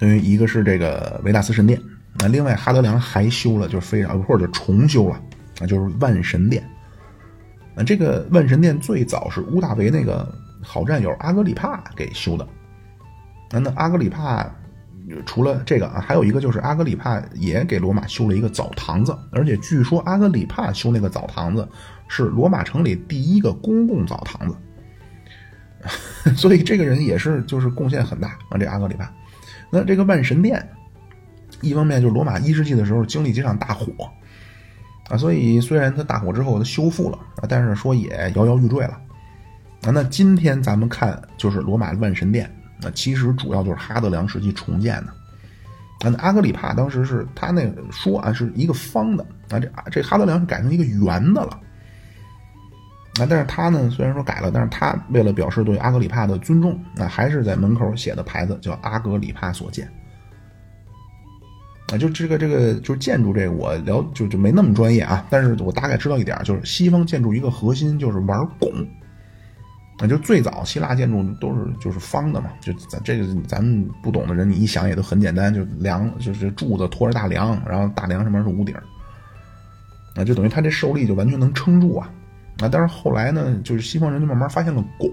[0.00, 1.80] 因为一个是这个维纳斯神殿，
[2.18, 5.22] 那另外哈德良还修了，就是非常或者重修了，
[5.60, 6.68] 那就是万神殿。
[7.76, 12.44] 那这个万神殿最早是乌大维那个好战友阿格里帕给修的。
[13.52, 14.52] 那那阿格里帕
[15.24, 21.68] 除了这个啊，还有一个就是阿格里帕也给罗马修了一个澡堂子，而且据说阿格里帕修那个澡堂子
[22.08, 24.56] 是罗马城里第一个公共澡堂子。
[26.34, 29.12] 所以这个人也是就是贡献很大啊，这阿格里帕。
[29.70, 30.68] 那这个万神殿，
[31.60, 33.92] 一方面就是罗马一世纪的时候经历几场大火，
[35.08, 39.00] 啊，所以虽然它大火之后它修复了啊，但是说也摇摇欲坠了，
[39.82, 42.50] 啊，那今天咱们看就是罗马万神殿，
[42.80, 45.12] 那其实主要就是哈德良时期重建的，
[46.00, 51.58] 那阿格里帕当时是他那说啊是一个方的，啊，这这哈德良改成一个圆的了。
[53.18, 59.90] 那，但是他呢，虽然说改了，但是他为了表示对阿格里帕的尊重，啊，还是在门口写的牌子叫“阿格里帕所建”。
[61.90, 68.70] 啊，就这个这个就是建筑这个，我聊就就没那么专业啊，但是我大概知道一点，就是西方建筑一个核心就是玩拱。
[69.98, 78.74] 啊，就最早希腊建筑都是就是方的嘛，就咱这个咱们不懂的人，你一想也都很简单，就梁就是柱子托着大梁，然后大梁上面是屋顶
[80.14, 82.10] 啊，就等于它这受力就完全能撑住啊。
[82.60, 85.10] 啊，但是后来呢，就是西方人就慢慢发现了拱。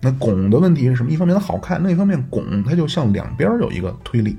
[0.00, 1.10] 那拱的问题是什么？
[1.10, 4.36] 一方面它好看，另一方面拱它就向两边有一个推力。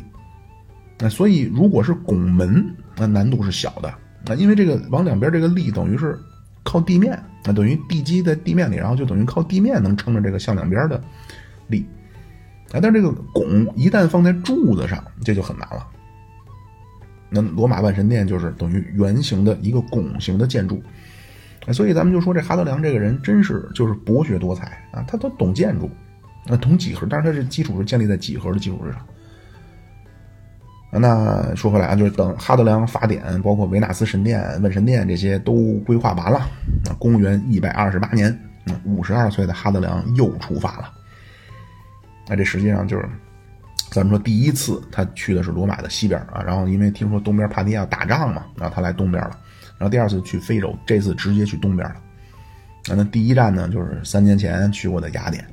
[1.00, 2.66] 那所以如果是拱门，
[2.98, 3.94] 那难度是小的。
[4.26, 6.20] 那因为这个往两边这个力等于是
[6.64, 11.02] 靠地面，那等于地基在地面里，然后就等于靠地面能撑着这个向两边的
[11.68, 11.86] 力。
[12.72, 15.86] 啊，但这个拱一旦放在柱子上，这就很难了。
[17.30, 20.82] 那罗马万神殿就是等于圆形的一个拱形的建筑。
[21.72, 25.90] 所以咱们就说这哈德良这个人真是就是博学多才啊，他都懂建筑，
[26.48, 29.06] 啊懂几何，但是他这基础是建立在几何的基础之上。
[31.00, 36.48] 那说回来啊，就是等哈德良法典，包括维纳斯神殿、问神殿这些都规划完了，
[36.86, 38.38] 那公元一百二十八年，
[38.86, 40.92] 五十二岁的哈德良又出发了。
[42.28, 43.10] 那这实际上就是，
[43.92, 49.38] 咱们说第一次他去的是罗马的西边啊，然后因为听说东边帕提亚打仗嘛，然后他来东边了。
[49.78, 51.96] 然后第二次去非洲，这次直接去东边了。
[52.96, 55.44] 那第一站呢，就是三年前去过的雅典，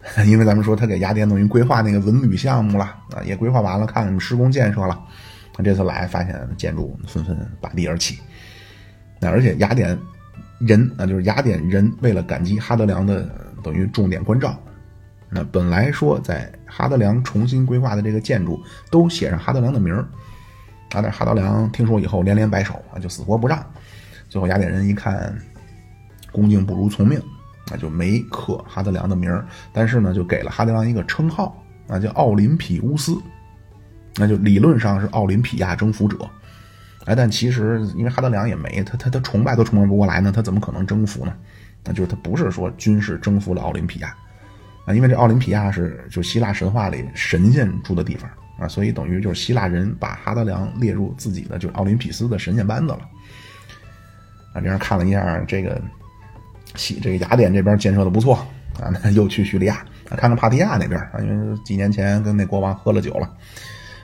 [0.26, 4.98] 因为咱们说他给雅典等于规划那个文旅项目了啊，也规划完了，看什么施工建设了。
[5.56, 8.18] 那这次来发现建筑纷纷拔地而起。
[9.20, 9.98] 那而且雅典
[10.58, 13.28] 人啊，就是雅典人为了感激哈德良的
[13.62, 14.56] 等于重点关照，
[15.28, 20.06] 那本来说在哈德良重新规划的这个建筑都写上哈德良的名儿。
[20.90, 21.02] 啊！
[21.02, 23.62] 但哈德良听说以后连连摆手啊，就死活不让。
[24.30, 25.36] 最后雅典人一看，
[26.32, 27.20] 恭敬不如从命，
[27.70, 33.16] 那就没刻哈德良的名儿，但是呢，就给了哈德良一个称号，啊，叫奥林匹乌斯，
[34.16, 36.18] 那就理论上是奥林匹亚征服者。
[37.04, 41.34] 哎，但其实因为哈德良也没他他他崇拜都崇拜不过来呢，他怎么可能征服呢？
[41.84, 44.14] 那就是他不是说军事征服了奥林匹亚
[44.84, 48.28] 啊，因为这奥林匹亚是就希腊神话里神仙住的地方。
[48.58, 53.00] 啊，所以等于就是希腊人把哈德良列入自己的就是奥林匹斯的神仙班子了。
[54.52, 55.80] 啊，这样看了一下这个
[56.74, 58.34] 西这个雅典这边建设的不错
[58.80, 63.28] 啊，那又去叙利亚，看看帕提亚那边啊，因为几年前跟那国王喝了酒了，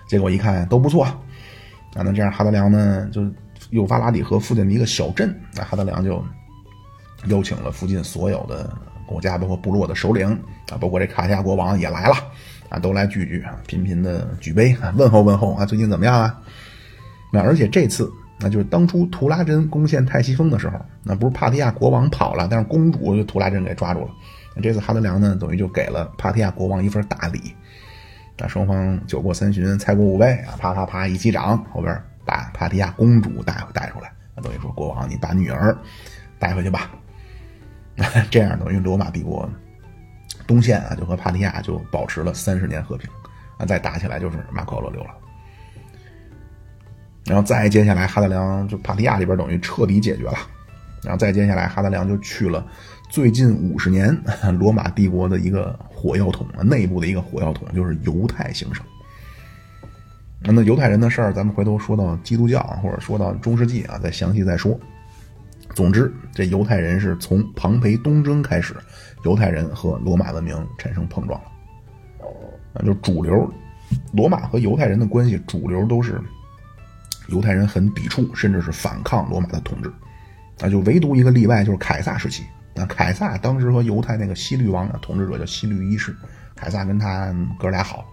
[0.09, 1.17] 结果一看都不错啊，
[1.97, 3.23] 那这样哈德良呢就
[3.71, 6.25] 幼发拉底河附近的一个小镇，那哈德良就
[7.27, 8.71] 邀请了附近所有的
[9.07, 10.29] 国家包括部落的首领
[10.71, 12.15] 啊，包括这卡提亚国王也来了。
[12.71, 16.41] 啊，都来聚聚啊，频频的举杯啊，问候问候啊，最近怎么样啊？
[17.31, 24.09] 那而且这次，那就是当初图拉真攻陷泰西峰的时候，那不是帕提亚国王跑了，但是公主就图拉真给抓住了。
[24.55, 27.55] 那这次哈德良呢，等于就给了帕提亚国王一份大礼。
[28.37, 35.76] 那双方酒过三巡，菜过五味啊，啪啪啪一击掌，后边把帕提亚公主带带出来，那等于说国王你把女儿
[36.39, 36.91] 带回去吧。
[38.30, 39.49] 这样等于罗马帝国。
[40.47, 43.09] 东线啊，就和帕提亚就保持了三十年和平，
[43.57, 45.11] 啊，再打起来就是马可罗流了。
[47.25, 50.37] 然后再接下来，哈德良就帕提亚这边等于彻底解决了。
[51.03, 52.66] 然后再接下来，哈德良就去了
[53.11, 54.16] 最近五十年
[54.59, 58.85] 罗马帝国的一个火药桶，内部的一个火药桶，就是犹太兴盛。
[60.47, 64.79] 那犹太人的事儿，咱们回头说到基督教或者说到中世纪啊，再详细再说。
[65.75, 68.75] 总之，这犹太人是从庞培东征开始，
[69.25, 71.49] 犹太人和罗马文明产生碰撞了。
[72.75, 73.51] 啊，就主流，
[74.12, 76.20] 罗马和犹太人的关系，主流都是
[77.29, 79.93] 犹太人很抵触，甚至是反抗罗马的统治。
[80.61, 82.45] 啊，就唯独一个例外，就是凯撒时期。
[82.75, 86.14] 那凯撒当时和犹太那个希律王啊，统治者叫希律一世，
[86.55, 88.05] 凯撒跟他哥俩好。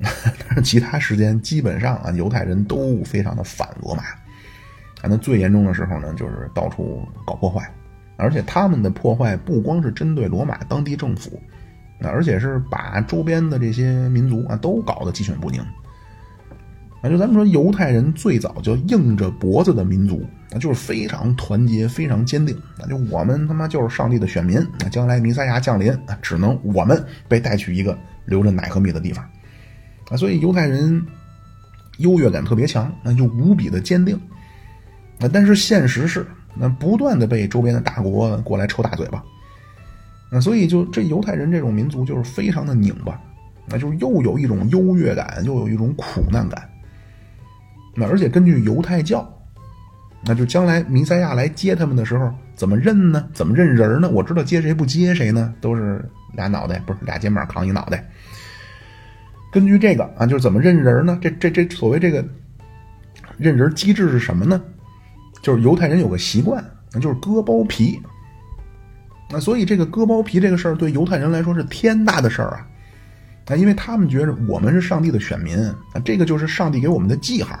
[0.00, 4.02] 但是其他时间基本上啊，犹太人都非常的反罗马。
[4.02, 7.68] 啊，那最严重的时候呢，就是到处搞破坏，
[8.16, 11.40] 而且他们的破坏不光是针对罗马当地政府，
[12.00, 15.64] 那而且是把周边的这些民族啊都搞得鸡犬不宁。
[17.04, 22.56] 啊，就咱们说犹太人最早就硬着脖子的民族，那就是非常团结、非常坚定。
[22.78, 27.94] 那就我们他妈就是上帝的选民，那将来弥赛亚降临，啊，只能我们被带去一个
[28.24, 29.22] 流着奶和蜜的地方。
[30.08, 31.04] 啊，所以犹太人
[31.98, 34.18] 优越感特别强，那就无比的坚定。
[35.18, 39.22] 那但是现实是，那不断的被周边的大国过来抽大嘴巴。
[40.32, 43.20] 那所以就这犹太人这种民族就是非常的拧巴，
[43.66, 46.66] 那就是又有一种优越感，又有一种苦难感。
[47.94, 49.26] 那而且根据犹太教，
[50.24, 53.28] 那就将来弥赛亚来接他们的时候，怎么认呢？
[53.32, 54.08] 怎么认人呢？
[54.10, 55.54] 我知道接谁不接谁呢？
[55.60, 58.08] 都是俩脑袋，不是俩肩膀扛一脑袋。
[59.52, 61.18] 根据这个啊，就是怎么认人呢？
[61.20, 62.24] 这这这所谓这个
[63.38, 64.60] 认人机制是什么呢？
[65.42, 68.00] 就是犹太人有个习惯，那就是割包皮。
[69.30, 72.66] 那所以这个割包皮这个事儿对犹太人来说是天大的事儿啊！
[73.46, 77.58] 啊，因为他们觉着我们是上帝的选民啊，这个就是上帝给我们的记号。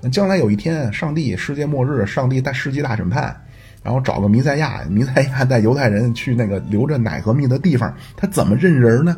[0.00, 3.36] 那将来有一天，上帝世界末日，上帝大世纪大审判，
[3.82, 9.16] 然后找个弥赛亚，弥赛亚带犹太人去那个留着奶和蜜的地方，他怎么认人呢？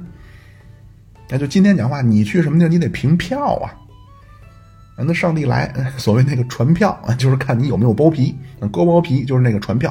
[1.29, 3.73] 那就今天讲话，你去什么地儿，你得凭票啊。
[5.03, 8.37] 那上帝来， 所谓那个传票，就是看你有没有包皮，
[8.73, 9.91] 割包皮就是那个传票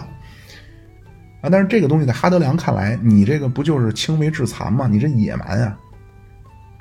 [1.41, 1.49] 啊。
[1.49, 4.87] 但是这个东西在哈德良看来，你这个不就是轻微致残吗？
[4.87, 5.77] 你这野蛮啊！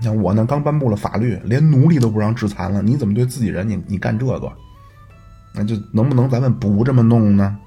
[0.00, 4.52] 像我呢，刚颁布了法律，连奴隶都不让致残了，你怎么对自己人你你干这个？
[5.54, 7.58] 那就能不能咱们不这么弄呢？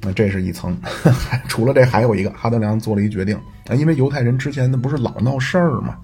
[0.00, 0.76] 那这是一层，
[1.48, 3.36] 除了这还有一个，哈德良做了一决定
[3.68, 5.96] 啊，因为犹太人之前那不是老闹事儿嘛，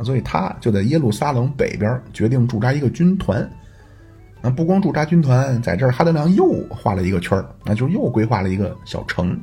[0.00, 3.48] 所以他就在耶路撒冷北边决定驻扎一个军团。
[4.42, 9.38] 啊，不光驻扎军团，在这儿哈德良又画了一个圈儿，那就又规划了一个小城，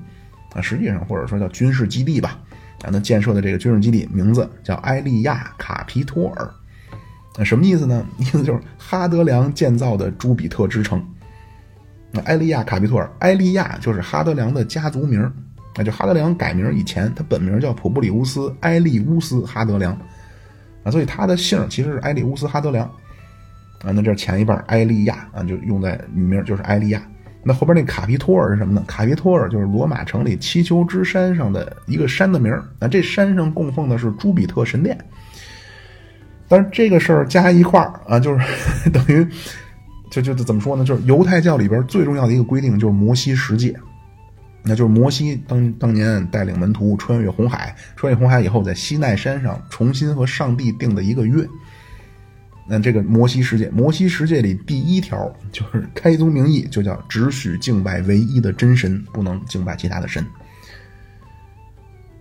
[0.56, 2.40] 啊，实际上或者说叫军事基地吧。
[2.84, 6.50] 啊，那建设的这个军事基地名字叫埃利亚卡皮托尔，
[7.38, 8.06] 那什么意思呢？
[8.18, 11.04] 意思就是哈德良建造的朱比特之城。
[12.12, 15.32] 那埃利亚卡皮托尔，埃利亚就是哈德良的家族名
[15.76, 19.94] 那就哈德良改名以前，他本名叫普布里乌斯埃利乌斯哈德良，
[20.84, 22.90] 啊，所以他的姓其实是埃利乌斯哈德良。
[23.84, 27.02] 啊，那这前一半埃利亚啊，就用在女名就是埃利亚。
[27.44, 28.84] 那后边那卡皮托尔是什么呢？
[28.88, 34.98] 卡皮托尔就是罗马城里七丘之山上的一个山的名儿那这山上供奉的是朱比特神殿。
[36.50, 38.46] 但是这个事儿加一块儿啊，就是
[38.92, 39.26] 等于
[40.10, 40.84] 就就怎么说呢？
[40.84, 43.76] 就是犹太教里边最重要的一个规定就是摩西十诫，
[44.64, 51.46] 那就是摩西当当年带领门徒穿越红海，穿越红海以后在西奈山上重新和上帝定的一个约。
[52.70, 60.26] 那这个摩西十诫，摩西十诫里第一条就是开宗明义，就叫只许敬拜唯一的真神，不能敬拜其他的神。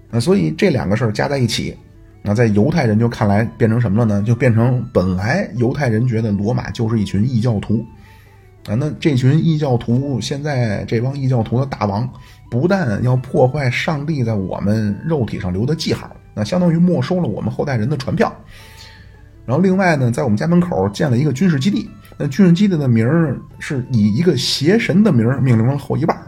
[0.09, 1.77] 那所以这两个事儿加在一起，
[2.23, 4.23] 那在犹太人就看来变成什么了呢？
[4.25, 7.85] 就变成本来犹太人觉得罗马就是一群异教徒
[8.69, 12.09] 啊，那这群异教徒现在这帮异教徒的大王
[12.49, 18.33] 不但要破坏上帝在我们肉体上留的记号，那相当于没收了我们后代人的传票。
[19.47, 21.89] 然后另外呢，在我们家门口建了一个军事基地，
[22.19, 26.21] 那军事基地的名儿是以一个邪神的名儿命名了后一半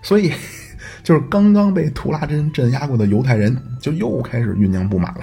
[0.00, 0.32] 所以
[1.02, 5.20] 就是刚刚被图拉真镇压过的犹太人就又开始酝酿不满了。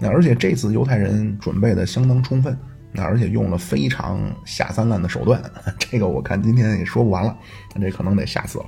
[0.00, 2.58] 那而且这次犹太人准备的相当充分，
[2.90, 5.38] 那而且用了非常下三滥的手段，
[5.78, 7.36] 这个我看今天也说不完了，
[7.78, 8.64] 这可能得下次了。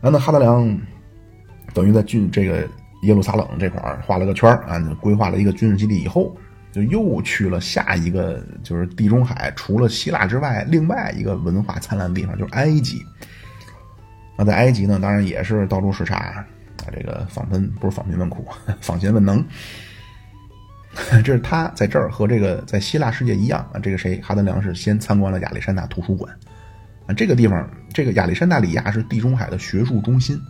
[0.00, 0.76] 然后呢，哈德良
[1.72, 2.68] 等于在军这个。
[3.04, 6.36] 耶路撒冷这块儿画了个圈儿啊，规划了一个军事基地以后，
[6.72, 13.04] 就又去了下一个，就是地中海除了希腊之外，另外一个文化灿烂的地方，就是埃及。
[14.36, 16.44] 那在埃及呢，当然也是到处视察啊，
[16.92, 18.46] 这个访问不是访贫问苦，
[18.80, 19.44] 访贤问能。
[21.24, 26.32] 这是他在这儿和这个在希腊世界一样啊，这个谁哈德良是先参观了亚历山大图书馆
[27.06, 30.40] 啊，这个地方，这个亚历山大里亚是地中海的学术中心。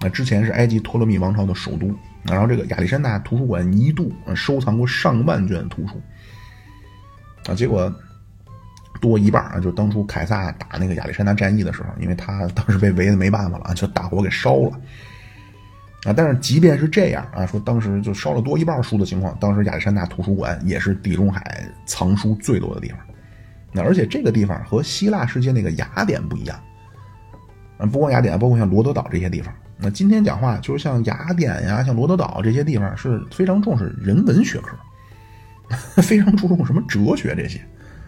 [0.00, 1.92] 那之前是埃及托勒密王朝的首都，
[2.22, 6.00] 然后这个亚历山大图书馆一度收藏过上万卷图书，
[7.50, 7.92] 啊，结果
[9.00, 14.80] 多一半啊，就当初凯撒打那个亚历山大战役的时候，因为他当时被围的没办法了，就大火给烧了，
[16.04, 22.98] 啊，但是即便是这样啊，说当时就烧了多一半书的情况，当时亚历山大图书馆也是地中海藏书最多的地方，
[23.72, 26.56] 那而且这个地方和希腊世界那个雅典不一样，
[27.78, 29.52] 啊，不光雅典，包括像罗德岛这些地方。
[29.80, 34.76] 那今天讲话就是像雅典呀，像罗德岛这些地方是非常重视人文学科，
[36.02, 37.58] 非常注重什么哲学这些。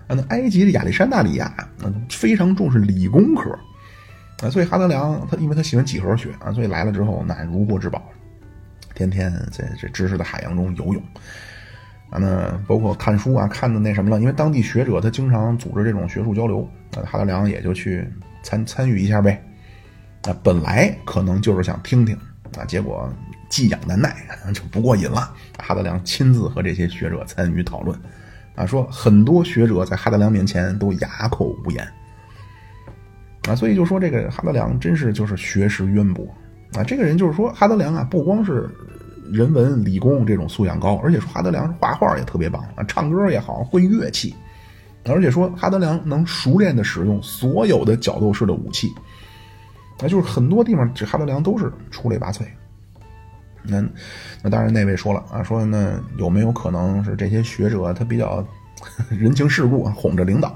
[0.08, 1.54] 啊，那埃及的亚历山大里亚，
[1.84, 3.56] 嗯，非常重视理工科。
[4.42, 8.02] 啊，所以哈德良他因为他喜欢几何学啊，所以来了之后那如获至宝，
[8.94, 11.02] 天天在这知识的海洋中游泳。
[12.10, 18.04] 啊，那包括看书啊，看的那什么了，因为当地学者他经常组织这种学术交流，啊，哈德良也就去
[18.42, 19.40] 参参与一下呗。
[20.22, 22.16] 啊，本来可能就是想听听，
[22.58, 23.08] 啊，结果
[23.48, 24.14] 寄养难耐，
[24.54, 25.32] 就不过瘾了。
[25.58, 27.98] 哈德良亲自和这些学者参与讨论，
[28.54, 31.86] 啊，说很多学者在哈德良面前都哑口无言。
[33.48, 36.26] 啊，所以就说这个哈德良真是就是学识渊博，
[36.74, 38.68] 啊，这个人就是说哈德良啊，不光是。
[39.32, 44.34] 人文理工这种素养高，而且说哈德良画画也特别棒啊，唱歌也好，会乐器，
[45.04, 48.92] 而且说哈德良能熟练的使用所有的角斗士的武器，
[50.02, 52.42] 那就是很多地方这哈德良都是出类拔萃。
[53.62, 53.84] 那
[54.42, 58.42] 那当然那位说了啊，说那有没有可能是这些学者他比较
[59.10, 60.48] 人情世故，哄着领导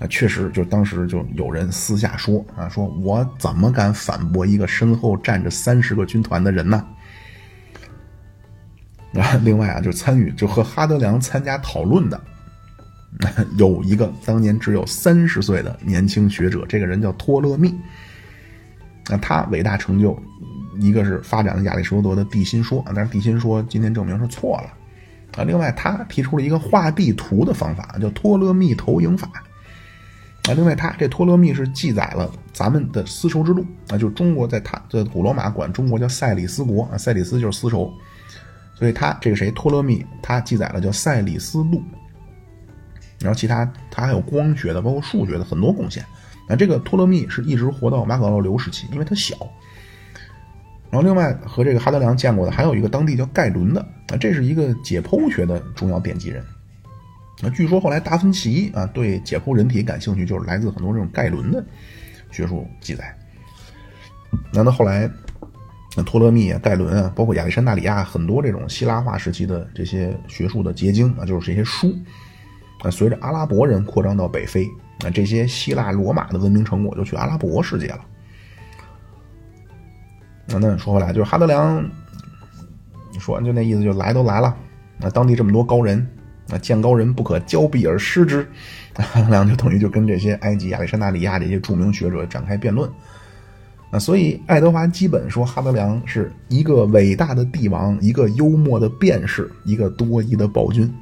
[0.00, 0.06] 啊？
[0.10, 6.84] 确实，就当时就有人私下说啊，说我怎么敢反驳一个身后站着三十个军团的人呢？
[9.14, 12.20] 啊，另外啊，就参与就和哈德良参加讨论的，
[13.56, 17.72] 有一个当年只有三十岁的年轻学者，这个人叫托勒密。
[19.08, 20.16] 那他伟大成就，
[20.78, 24.72] 一个是发展了亚里士多德的地心说，但是地心说今天证明是错了。
[25.36, 29.28] 啊，另外他提出了一个画地图的方法，叫托勒密投影法。
[30.48, 37.92] 啊，另外他这托勒密是记载了咱们的丝绸之路，啊，就中国在他在古罗马管中国叫塞里斯国，啊，塞里斯就是丝绸。
[38.74, 41.78] 所以他这个谁托勒密，他记载了叫《塞里斯路》，
[43.20, 46.04] 然后其他他还有光学的，包括数学的很多贡献。
[46.48, 49.36] 那这个托勒密是一直活到马可奥流时期，因为他小。
[50.90, 56.42] 然后另外和这个哈德良见过的还有一个当地叫盖伦的，啊，这是一个解剖学的重要奠基人。
[57.40, 61.64] 那据说后来达芬奇啊对解剖人体感兴趣，就是来自很多这种盖伦的
[62.30, 63.16] 学术记载。
[64.52, 65.10] 那到后来。
[66.06, 71.92] 托勒密啊、盖伦啊，包括亚历山大里亚，很多这种希腊化时期的这些学术的结晶啊，就是这些书
[72.82, 72.90] 啊。
[72.90, 74.68] 随着阿拉伯人扩张到北非
[75.00, 78.00] 那，这些希腊罗马的文明成果就去阿拉伯世界了。
[80.46, 81.84] 那那说回来，就是哈德良，
[83.12, 84.56] 你说就那意思，就来都来了，
[84.98, 86.04] 那当地这么多高人，
[86.46, 88.46] 那见高人不可交臂而失之。
[88.94, 92.90] 哈德良就等于就跟这些埃及、亚历山大里亚这些著名学者展开辩论。
[93.90, 100.92] 啊，所以爱德华基本说哈德良是一个伟大的帝王，一个幽默的辩士，一个多疑的暴君。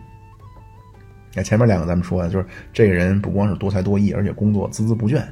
[1.37, 5.23] 那前面两个咱们说的，就是这个人不光是多才多艺，而且工作孜孜不倦。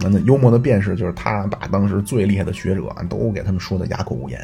[0.00, 4.40] 那那幽默的辩士，就是他把当时最厉害的学者都给他们说的哑口无言。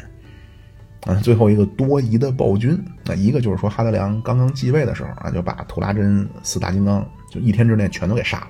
[1.05, 8.47] 啊，最后一个多疑的暴君，那一个就是说哈德良刚刚继位的时候啊，就把图拉真四大金刚就一天之内全都给杀了。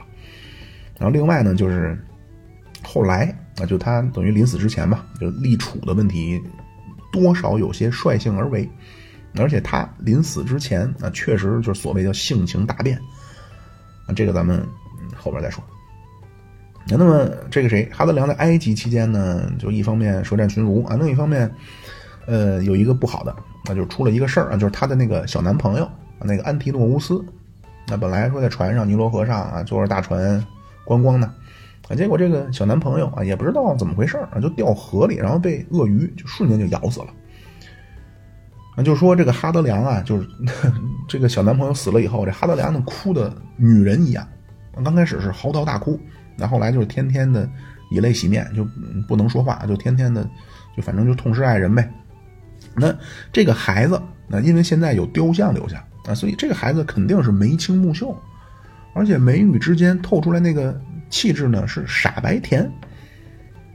[0.97, 1.97] 然后另外呢，就是。
[2.88, 6.39] 后来啊，就他等于临死之前吧，就立储的问题，
[7.11, 8.69] 多少有些率性而为，
[9.38, 12.97] 而且他临死之前啊，确实就是所谓叫性情大变，
[14.07, 14.65] 啊，这个咱们
[15.15, 15.63] 后边再说。
[16.88, 21.51] 那么这个谁，哈德良在埃及期间呢，就一方面舌战群儒啊，另一方面，
[22.27, 27.25] 呃，有一个不好的，那就出了一个事儿啊，就是他的那个小男朋友那个安提诺乌斯，
[27.88, 30.45] 那本来说在船上尼罗河上啊，坐着大船
[30.83, 31.33] 观光呢。
[31.89, 37.07] 啊，结果这个小男朋友啊，也不知道怎么回事啊，就掉河里，然后被鳄鱼就瞬间就咬死了。
[38.76, 40.28] 啊，就说这个哈德良啊，就是
[41.07, 44.28] 这个小男朋友死了以后，这哈德良呢哭的女人一样。
[44.84, 45.99] 刚开始是嚎啕大哭，
[46.38, 47.49] 那后来就是天天的
[47.89, 48.67] 以泪洗面，就
[49.07, 50.28] 不能说话，就天天的
[50.76, 51.89] 就反正就痛失爱人呗。
[52.76, 52.93] 那
[53.32, 58.17] 这个孩子，那因为现在有雕像留下啊，所以这个孩子肯定是眉清目秀，
[58.93, 60.80] 而且眉宇之间透出来那个。
[61.07, 62.69] 气质呢是傻白甜，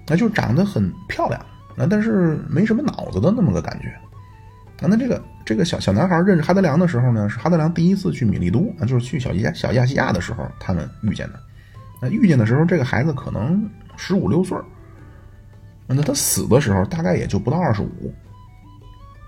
[0.09, 1.41] 那就长得很漂亮，
[1.77, 3.89] 啊，但是没什么脑子的那么个感觉，
[4.81, 11.41] 啊，那这个这个小小男孩认识哈德良的时候呢，是哈德良第一次去米利都啊，就是去小亚小亚细亚的时候，他们遇见的。
[12.01, 14.57] 那遇见的时候，这个孩子可能十五六岁
[15.87, 18.15] 那他死的时候大概也就不到二十五。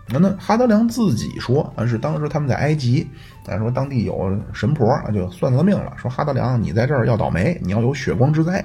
[0.09, 3.07] 那那哈德良自己说啊，是当时他们在埃及，
[3.45, 8.65] 咱说当地有神婆，就算了命了，说哈德良你在这儿要倒霉，你要有血光之灾。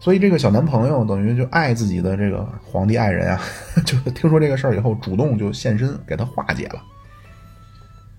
[0.00, 3.40] 所以这个小男朋友等于就爱自己的这个皇帝爱人啊，
[3.84, 6.82] 就听说这个事儿以后，主动就现身给他化解了。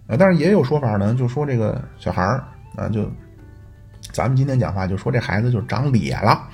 [0.08, 2.44] 啊，但是也有说法呢，就说这个小孩儿
[2.76, 3.12] 啊，就
[4.12, 6.48] 咱们今天讲话就说这孩子就长咧了。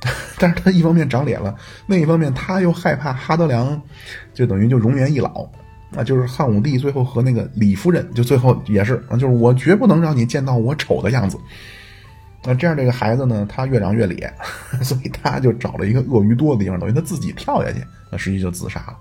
[0.38, 1.54] 但是他一方面长咧了，
[1.86, 3.80] 另一方面他又害怕哈德良，
[4.32, 5.46] 就等于就容颜易老
[5.94, 6.04] 啊。
[6.04, 11.38] 就是汉武帝最后和那个李夫人，就最后也是啊，就是我绝不能让你见到我丑的样子。
[12.46, 14.32] 那这样这个孩子呢，他越长越咧，
[14.80, 18.96] 所以他就找了一个鳄鱼多的地方，等于他自己跳下去，那实际就自杀了。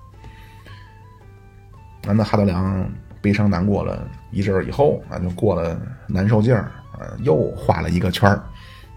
[2.13, 2.87] 那哈德良
[3.21, 8.43] 悲伤难过了一阵儿以后啊，就过了难受劲儿啊，又画了一个圈儿。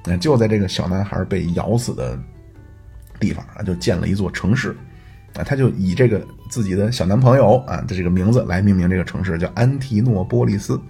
[0.05, 2.19] 那就在这个小男孩被咬死的
[3.19, 4.77] 地方啊，就建了一座城市，
[5.35, 10.81] 啊，他就以这个自己的小男朋友啊的这个名字来命名这个城市，叫安提诺波利斯，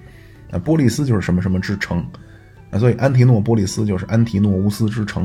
[0.50, 2.04] 啊，波利斯就是什么什么之城，
[2.70, 5.24] 啊，所以安提诺波利斯就是安提诺乌斯之城，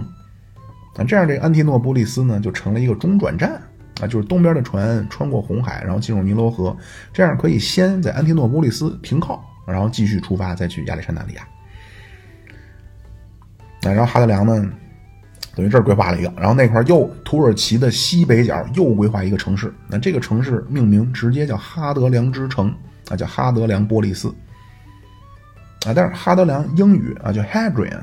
[0.96, 3.62] 啊，这样这个安提诺波利斯呢就成了一个中转站，
[4.02, 6.76] 啊，就是东边的船穿过红海，然后进入尼罗河，
[7.12, 11.48] 这样可以先在安提诺波利斯停靠，然后继续出发再去亚历山大利亚。
[13.82, 14.70] 那然后哈德良呢，
[15.54, 22.74] 等于这儿规划了一个，然后那块又土耳其的西北角又规划一个城市，那这个城市命名直接叫哈德良之城
[23.10, 24.34] 啊，叫哈德良波利斯。
[25.86, 27.97] 啊，但是哈德良英语啊叫 Hadrian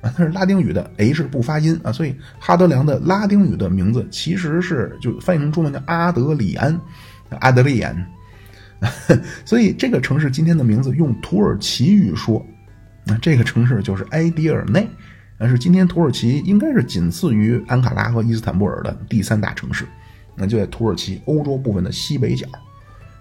[0.00, 6.80] 啊，它是拉丁语的 H 不发音啊，所以哈德良的拉丁语的名字其实是就翻译成中文叫阿德里安，
[7.40, 8.06] 阿德里安，
[9.44, 12.44] 所以这个城市今天的名字用土耳其语说，
[13.04, 14.88] 那这个城市就是埃迪尔内。
[15.38, 19.86] 啊是今天土耳其应该是仅次于安卡拉和伊斯坦布尔的第三大城市，
[20.34, 22.44] 那就在土耳其欧洲部分的西北角。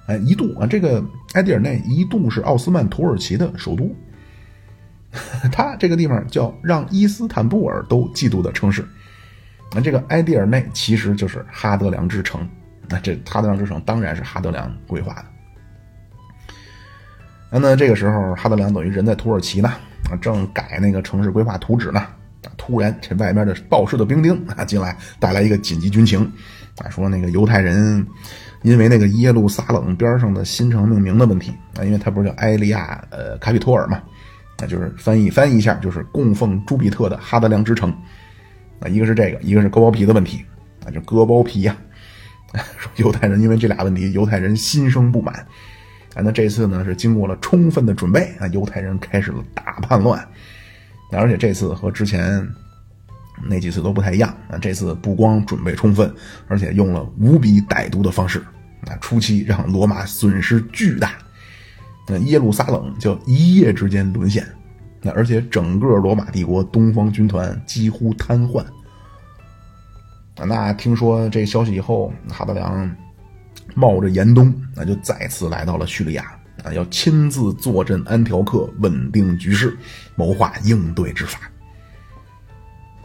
[0.08, 1.04] 哎，一度啊，这个
[1.34, 3.96] 埃迪尔内一度是奥斯曼土耳其的首都，
[5.52, 8.88] 它这个地方叫让伊斯坦布尔都嫉妒的城市。
[9.74, 12.48] 那这个埃迪尔内其实就是哈德良之城，
[12.90, 15.26] 那这哈德良之城当然是哈德良规划的。
[17.52, 19.72] 那那这个时候哈德良等于人在土耳其呢。
[20.10, 22.08] 啊，正改那个城市规划图纸呢，
[22.68, 26.20] 突然这外面的报社的兵丁啊进来，带来一个紧急军情，
[26.80, 28.06] 啊，说那个犹太人
[28.64, 34.04] 因为那个耶路撒冷边上的新城命名的问题啊，因为他不是叫埃利亚呃卡比托尔嘛，
[34.60, 37.90] 那就是翻译翻译一下就是供奉朱庇特的哈德良之城，
[38.82, 40.44] 啊，一个是这个，一个是割包皮的问题，
[40.86, 41.78] 啊，就割包皮呀，
[42.78, 45.34] 说犹太人因为这俩问题，犹太人心生不满。
[46.16, 50.20] 啊那这次呢是经过了充分的准备啊，犹太人开始了大叛乱，
[51.12, 52.48] 而且这次和之前
[53.44, 56.14] 那几次都不太一样啊，这次不光准备充分，
[56.48, 58.40] 而且用了无比歹毒的方式
[58.88, 61.14] 啊，初期让罗马损失巨大，
[62.08, 64.46] 那耶路撒冷就一夜之间沦陷，
[65.02, 68.66] 那而且整个罗马帝国东方军团几乎瘫痪，
[70.36, 72.96] 那听说这消息以后，哈德良。
[73.76, 76.37] 冒着严冬，那就再次来到了叙利亚
[76.74, 79.78] 要亲自坐镇安条克，稳定局势，
[80.16, 81.40] 谋划应对之法。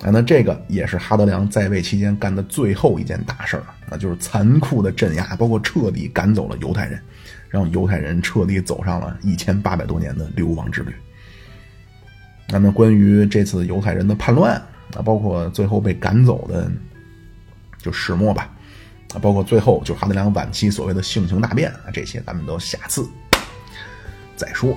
[0.02, 7.00] 啊，那这个也是哈德良在位期间干的最后一件大事儿，那就是残酷的镇压，包括彻底赶走了犹太人，
[7.48, 10.92] 让犹太人彻底走上了一千八百多年的流亡之旅。
[12.48, 14.54] 那么，关于这次犹太人的叛乱
[14.96, 16.68] 啊，包括最后被赶走的，
[17.78, 18.50] 就始末吧。
[19.14, 23.08] 啊，包括最后就哈德良晚期所谓的性情大变啊，这些咱们都下次
[24.36, 24.76] 再说。